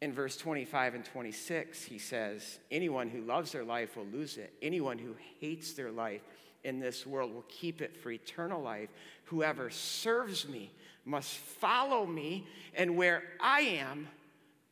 In 0.00 0.12
verse 0.12 0.36
25 0.36 0.94
and 0.94 1.04
26, 1.04 1.84
he 1.84 1.98
says, 1.98 2.60
Anyone 2.70 3.08
who 3.08 3.20
loves 3.22 3.52
their 3.52 3.64
life 3.64 3.96
will 3.96 4.06
lose 4.06 4.38
it. 4.38 4.54
Anyone 4.62 4.96
who 4.98 5.14
hates 5.40 5.72
their 5.72 5.90
life 5.90 6.22
in 6.64 6.78
this 6.78 7.06
world 7.06 7.34
will 7.34 7.44
keep 7.48 7.82
it 7.82 7.96
for 7.96 8.10
eternal 8.10 8.62
life. 8.62 8.88
Whoever 9.24 9.70
serves 9.70 10.48
me 10.48 10.70
must 11.04 11.34
follow 11.34 12.06
me, 12.06 12.46
and 12.74 12.96
where 12.96 13.24
I 13.40 13.60
am, 13.60 14.08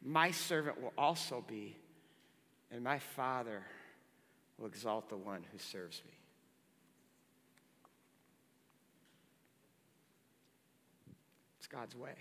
my 0.04 0.30
servant 0.30 0.80
will 0.80 0.92
also 0.96 1.44
be, 1.48 1.76
and 2.70 2.82
my 2.82 2.98
Father 2.98 3.62
will 4.58 4.66
exalt 4.66 5.08
the 5.08 5.16
one 5.16 5.44
who 5.52 5.58
serves 5.58 6.02
me. 6.06 6.12
It's 11.58 11.66
God's 11.66 11.96
way. 11.96 12.14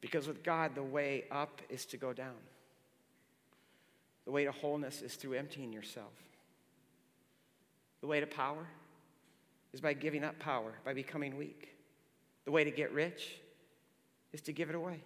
Because 0.00 0.26
with 0.26 0.42
God, 0.42 0.74
the 0.74 0.82
way 0.82 1.24
up 1.30 1.62
is 1.68 1.86
to 1.86 1.96
go 1.96 2.12
down. 2.12 2.34
The 4.24 4.32
way 4.32 4.44
to 4.44 4.52
wholeness 4.52 5.00
is 5.00 5.14
through 5.14 5.34
emptying 5.34 5.72
yourself. 5.72 6.12
The 8.00 8.06
way 8.06 8.20
to 8.20 8.26
power 8.26 8.66
is 9.72 9.80
by 9.80 9.92
giving 9.94 10.24
up 10.24 10.38
power, 10.38 10.72
by 10.84 10.92
becoming 10.92 11.36
weak. 11.36 11.74
The 12.44 12.50
way 12.50 12.64
to 12.64 12.70
get 12.70 12.92
rich 12.92 13.36
is 14.32 14.40
to 14.42 14.52
give 14.52 14.68
it 14.68 14.74
away. 14.74 15.02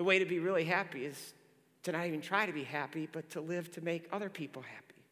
The 0.00 0.04
way 0.04 0.18
to 0.18 0.24
be 0.24 0.38
really 0.38 0.64
happy 0.64 1.04
is 1.04 1.34
to 1.82 1.92
not 1.92 2.06
even 2.06 2.22
try 2.22 2.46
to 2.46 2.54
be 2.54 2.64
happy, 2.64 3.06
but 3.12 3.28
to 3.32 3.42
live 3.42 3.70
to 3.72 3.82
make 3.82 4.08
other 4.10 4.30
people 4.30 4.62
happy. 4.62 5.02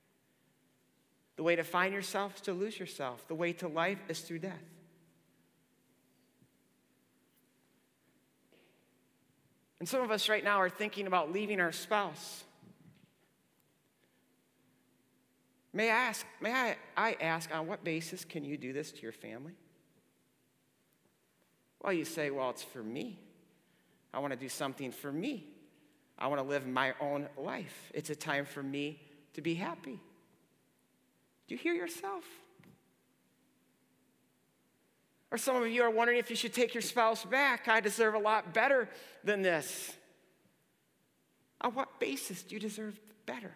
The 1.36 1.42
way 1.42 1.56
to 1.56 1.62
find 1.62 1.92
yourself 1.92 2.36
is 2.36 2.40
to 2.40 2.54
lose 2.54 2.80
yourself. 2.80 3.28
The 3.28 3.34
way 3.34 3.52
to 3.52 3.68
life 3.68 3.98
is 4.08 4.20
through 4.20 4.38
death. 4.38 4.64
And 9.78 9.86
some 9.86 10.00
of 10.00 10.10
us 10.10 10.26
right 10.26 10.42
now 10.42 10.56
are 10.56 10.70
thinking 10.70 11.06
about 11.06 11.34
leaving 11.34 11.60
our 11.60 11.70
spouse. 11.70 12.44
May 15.74 15.90
I 15.90 15.96
ask, 15.96 16.24
may 16.40 16.54
I, 16.54 16.76
I 16.96 17.16
ask, 17.20 17.54
on 17.54 17.66
what 17.66 17.84
basis 17.84 18.24
can 18.24 18.42
you 18.42 18.56
do 18.56 18.72
this 18.72 18.90
to 18.92 19.02
your 19.02 19.12
family? 19.12 19.52
Well, 21.82 21.92
you 21.92 22.06
say, 22.06 22.30
well, 22.30 22.48
it's 22.48 22.62
for 22.62 22.82
me. 22.82 23.18
I 24.12 24.18
want 24.20 24.32
to 24.32 24.38
do 24.38 24.48
something 24.48 24.90
for 24.90 25.12
me. 25.12 25.46
I 26.18 26.26
want 26.26 26.40
to 26.40 26.46
live 26.46 26.66
my 26.66 26.94
own 27.00 27.28
life. 27.36 27.90
It's 27.94 28.10
a 28.10 28.16
time 28.16 28.44
for 28.44 28.62
me 28.62 29.00
to 29.34 29.40
be 29.40 29.54
happy. 29.54 30.00
Do 31.46 31.54
you 31.54 31.58
hear 31.58 31.74
yourself? 31.74 32.24
Or 35.30 35.38
some 35.38 35.56
of 35.56 35.68
you 35.68 35.82
are 35.82 35.90
wondering 35.90 36.18
if 36.18 36.30
you 36.30 36.36
should 36.36 36.54
take 36.54 36.74
your 36.74 36.82
spouse 36.82 37.24
back. 37.24 37.68
I 37.68 37.80
deserve 37.80 38.14
a 38.14 38.18
lot 38.18 38.54
better 38.54 38.88
than 39.22 39.42
this. 39.42 39.92
On 41.60 41.72
what 41.74 42.00
basis 42.00 42.42
do 42.42 42.54
you 42.54 42.60
deserve 42.60 42.98
better? 43.26 43.52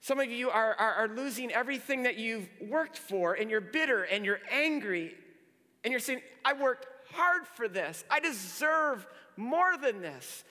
Some 0.00 0.18
of 0.18 0.30
you 0.30 0.50
are, 0.50 0.74
are, 0.74 0.94
are, 0.94 1.08
losing 1.08 1.52
everything 1.52 2.02
that 2.02 2.16
you've 2.16 2.48
worked 2.60 2.98
for, 2.98 3.34
and 3.34 3.48
you're 3.48 3.60
bitter 3.60 4.02
and 4.02 4.24
you're 4.24 4.40
angry, 4.50 5.14
and 5.84 5.90
you're 5.90 6.00
saying, 6.00 6.22
I 6.44 6.52
worked 6.52 6.86
hard 7.12 7.46
for 7.46 7.68
this. 7.68 8.04
I 8.10 8.20
deserve 8.20 9.06
more 9.36 9.76
than 9.76 10.00
this. 10.00 10.44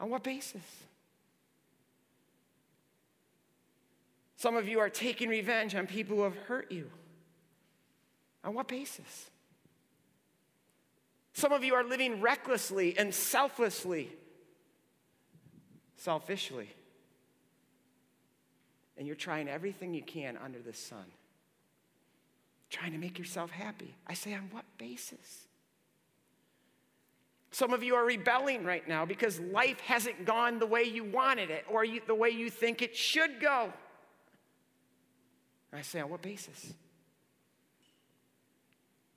On 0.00 0.10
what 0.10 0.22
basis? 0.22 0.62
Some 4.36 4.56
of 4.56 4.66
you 4.66 4.80
are 4.80 4.90
taking 4.90 5.28
revenge 5.28 5.74
on 5.74 5.86
people 5.86 6.16
who 6.16 6.22
have 6.24 6.36
hurt 6.36 6.72
you. 6.72 6.90
On 8.44 8.54
what 8.54 8.66
basis? 8.66 9.30
Some 11.32 11.52
of 11.52 11.64
you 11.64 11.74
are 11.74 11.84
living 11.84 12.20
recklessly 12.20 12.98
and 12.98 13.14
selflessly, 13.14 14.10
selfishly. 15.96 16.68
And 18.98 19.06
you're 19.06 19.16
trying 19.16 19.48
everything 19.48 19.94
you 19.94 20.02
can 20.02 20.36
under 20.36 20.58
the 20.58 20.74
sun, 20.74 21.04
trying 22.72 22.92
to 22.92 22.98
make 22.98 23.18
yourself 23.18 23.50
happy. 23.50 23.94
I 24.06 24.14
say, 24.14 24.32
on 24.34 24.48
what 24.50 24.64
basis? 24.78 25.46
Some 27.50 27.74
of 27.74 27.82
you 27.82 27.94
are 27.94 28.04
rebelling 28.04 28.64
right 28.64 28.88
now 28.88 29.04
because 29.04 29.38
life 29.38 29.78
hasn't 29.80 30.24
gone 30.24 30.58
the 30.58 30.66
way 30.66 30.84
you 30.84 31.04
wanted 31.04 31.50
it 31.50 31.66
or 31.70 31.84
you, 31.84 32.00
the 32.06 32.14
way 32.14 32.30
you 32.30 32.48
think 32.48 32.80
it 32.80 32.96
should 32.96 33.40
go. 33.40 33.70
I 35.70 35.82
say, 35.82 36.00
on 36.00 36.08
what 36.08 36.22
basis? 36.22 36.72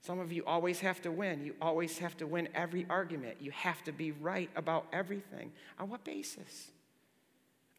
Some 0.02 0.20
of 0.20 0.32
you 0.32 0.44
always 0.46 0.82
have 0.82 1.02
to 1.04 1.12
win. 1.12 1.44
You 1.44 1.56
always 1.62 1.98
have 2.00 2.16
to 2.18 2.28
win 2.28 2.50
every 2.54 2.86
argument. 2.90 3.38
You 3.40 3.52
have 3.52 3.84
to 3.86 3.94
be 3.94 4.12
right 4.12 4.50
about 4.56 4.86
everything. 4.92 5.52
On 5.80 5.90
what 5.90 6.04
basis? 6.04 6.72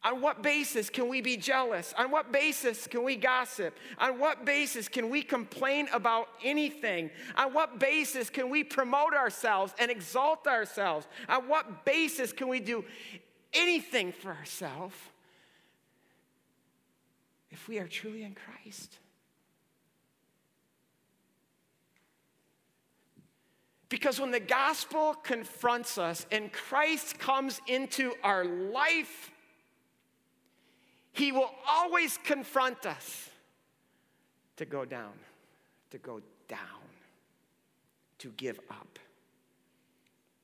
On 0.07 0.21
what 0.21 0.41
basis 0.41 0.89
can 0.89 1.07
we 1.07 1.21
be 1.21 1.37
jealous? 1.37 1.93
On 1.97 2.09
what 2.09 2.31
basis 2.31 2.87
can 2.87 3.03
we 3.03 3.15
gossip? 3.15 3.77
On 3.99 4.19
what 4.19 4.45
basis 4.45 4.87
can 4.87 5.09
we 5.09 5.21
complain 5.21 5.87
about 5.93 6.29
anything? 6.43 7.11
On 7.35 7.53
what 7.53 7.79
basis 7.79 8.29
can 8.29 8.49
we 8.49 8.63
promote 8.63 9.13
ourselves 9.13 9.73
and 9.79 9.91
exalt 9.91 10.47
ourselves? 10.47 11.07
On 11.29 11.47
what 11.47 11.85
basis 11.85 12.31
can 12.31 12.47
we 12.47 12.59
do 12.59 12.85
anything 13.53 14.11
for 14.11 14.31
ourselves? 14.31 14.95
if 17.57 17.67
we 17.67 17.79
are 17.79 17.87
truly 17.87 18.23
in 18.23 18.35
Christ. 18.35 18.97
Because 23.89 24.19
when 24.19 24.31
the 24.31 24.39
gospel 24.39 25.15
confronts 25.15 25.97
us 25.97 26.25
and 26.31 26.51
Christ 26.51 27.17
comes 27.19 27.61
into 27.67 28.13
our 28.21 28.45
life, 28.45 29.31
he 31.17 31.31
will 31.31 31.49
always 31.67 32.17
confront 32.23 32.85
us 32.85 33.29
to 34.55 34.65
go 34.65 34.85
down, 34.85 35.13
to 35.89 35.97
go 35.97 36.21
down, 36.47 36.59
to 38.19 38.29
give 38.37 38.59
up, 38.69 38.99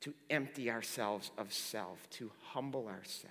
to 0.01 0.13
empty 0.29 0.71
ourselves 0.71 1.31
of 1.37 1.53
self, 1.53 2.09
to 2.09 2.31
humble 2.53 2.87
ourselves. 2.87 3.29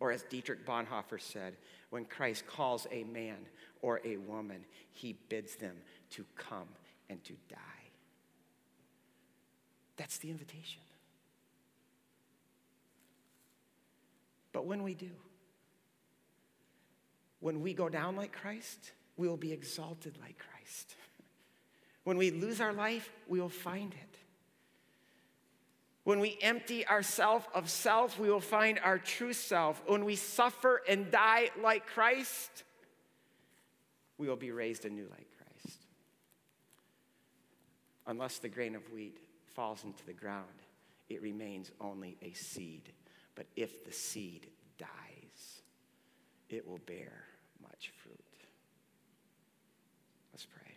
Or 0.00 0.12
as 0.12 0.22
Dietrich 0.22 0.64
Bonhoeffer 0.64 1.20
said, 1.20 1.56
when 1.90 2.04
Christ 2.04 2.46
calls 2.46 2.86
a 2.92 3.02
man 3.04 3.38
or 3.82 4.00
a 4.04 4.16
woman, 4.16 4.64
he 4.92 5.16
bids 5.28 5.56
them 5.56 5.76
to 6.10 6.24
come 6.36 6.68
and 7.10 7.22
to 7.24 7.32
die. 7.48 7.56
That's 9.96 10.18
the 10.18 10.30
invitation. 10.30 10.82
But 14.52 14.64
when 14.64 14.84
we 14.84 14.94
do, 14.94 15.10
when 17.40 17.60
we 17.60 17.74
go 17.74 17.88
down 17.88 18.16
like 18.16 18.32
Christ, 18.32 18.92
we 19.16 19.28
will 19.28 19.36
be 19.36 19.52
exalted 19.52 20.18
like 20.20 20.38
Christ. 20.38 20.94
When 22.04 22.16
we 22.16 22.30
lose 22.30 22.58
our 22.62 22.72
life, 22.72 23.10
we 23.26 23.38
will 23.38 23.50
find 23.50 23.92
it. 23.92 24.18
When 26.04 26.20
we 26.20 26.38
empty 26.40 26.88
ourselves 26.88 27.44
of 27.52 27.68
self, 27.68 28.18
we 28.18 28.30
will 28.30 28.40
find 28.40 28.78
our 28.82 28.96
true 28.96 29.34
self. 29.34 29.82
When 29.86 30.06
we 30.06 30.16
suffer 30.16 30.80
and 30.88 31.10
die 31.10 31.50
like 31.62 31.86
Christ, 31.86 32.64
we 34.16 34.26
will 34.26 34.36
be 34.36 34.50
raised 34.50 34.86
anew 34.86 35.06
like 35.10 35.28
Christ. 35.36 35.80
Unless 38.06 38.38
the 38.38 38.48
grain 38.48 38.74
of 38.74 38.90
wheat 38.90 39.18
falls 39.54 39.84
into 39.84 40.02
the 40.06 40.14
ground, 40.14 40.46
it 41.10 41.20
remains 41.20 41.70
only 41.78 42.16
a 42.22 42.32
seed. 42.32 42.90
But 43.34 43.46
if 43.54 43.84
the 43.84 43.92
seed 43.92 44.46
dies, 44.78 45.57
it 46.48 46.66
will 46.66 46.80
bear 46.86 47.24
much 47.62 47.92
fruit. 48.02 48.18
Let's 50.32 50.46
pray. 50.46 50.74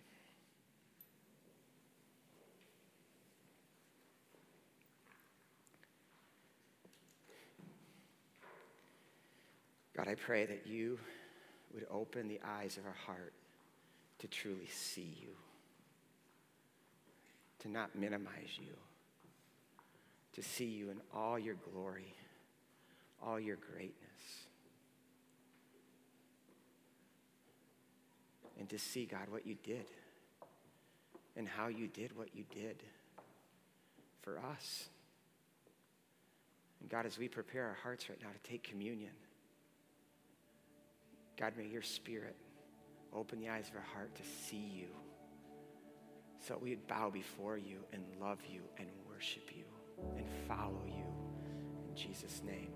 God, 9.96 10.08
I 10.08 10.16
pray 10.16 10.46
that 10.46 10.66
you 10.66 10.98
would 11.74 11.86
open 11.92 12.28
the 12.28 12.40
eyes 12.44 12.78
of 12.78 12.86
our 12.86 12.98
heart 13.06 13.34
to 14.20 14.28
truly 14.28 14.68
see 14.68 15.16
you, 15.22 15.30
to 17.60 17.70
not 17.70 17.96
minimize 17.96 18.58
you, 18.58 18.74
to 20.34 20.42
see 20.42 20.66
you 20.66 20.90
in 20.90 21.02
all 21.14 21.38
your 21.38 21.56
glory, 21.72 22.16
all 23.22 23.40
your 23.40 23.58
greatness, 23.58 24.48
and 28.62 28.70
to 28.70 28.80
see, 28.80 29.06
God, 29.06 29.28
what 29.30 29.46
you 29.46 29.58
did 29.64 29.86
and 31.36 31.46
how 31.46 31.68
you 31.68 31.88
did 31.88 32.16
what 32.16 32.30
you 32.34 32.46
did 32.50 32.82
for 34.22 34.40
us. 34.40 34.88
And 36.80 36.90
God, 36.90 37.06
as 37.06 37.18
we 37.18 37.28
prepare 37.28 37.66
our 37.66 37.78
hearts 37.84 38.10
right 38.10 38.20
now 38.22 38.30
to 38.30 38.50
take 38.50 38.64
communion, 38.64 39.12
God, 41.38 41.54
may 41.58 41.66
your 41.66 41.82
spirit 41.82 42.38
Open 43.14 43.40
the 43.42 43.50
eyes 43.50 43.68
of 43.70 43.76
our 43.76 43.88
heart 43.94 44.16
to 44.16 44.24
see 44.24 44.72
you 44.74 44.88
so 46.40 46.58
we'd 46.58 46.88
bow 46.88 47.10
before 47.10 47.58
you 47.58 47.80
and 47.92 48.04
love 48.22 48.40
you 48.50 48.62
and 48.78 48.88
worship 49.08 49.50
you 49.56 49.66
and 50.16 50.26
follow 50.48 50.82
you. 50.88 51.04
In 51.90 51.96
Jesus' 51.96 52.42
name. 52.44 52.72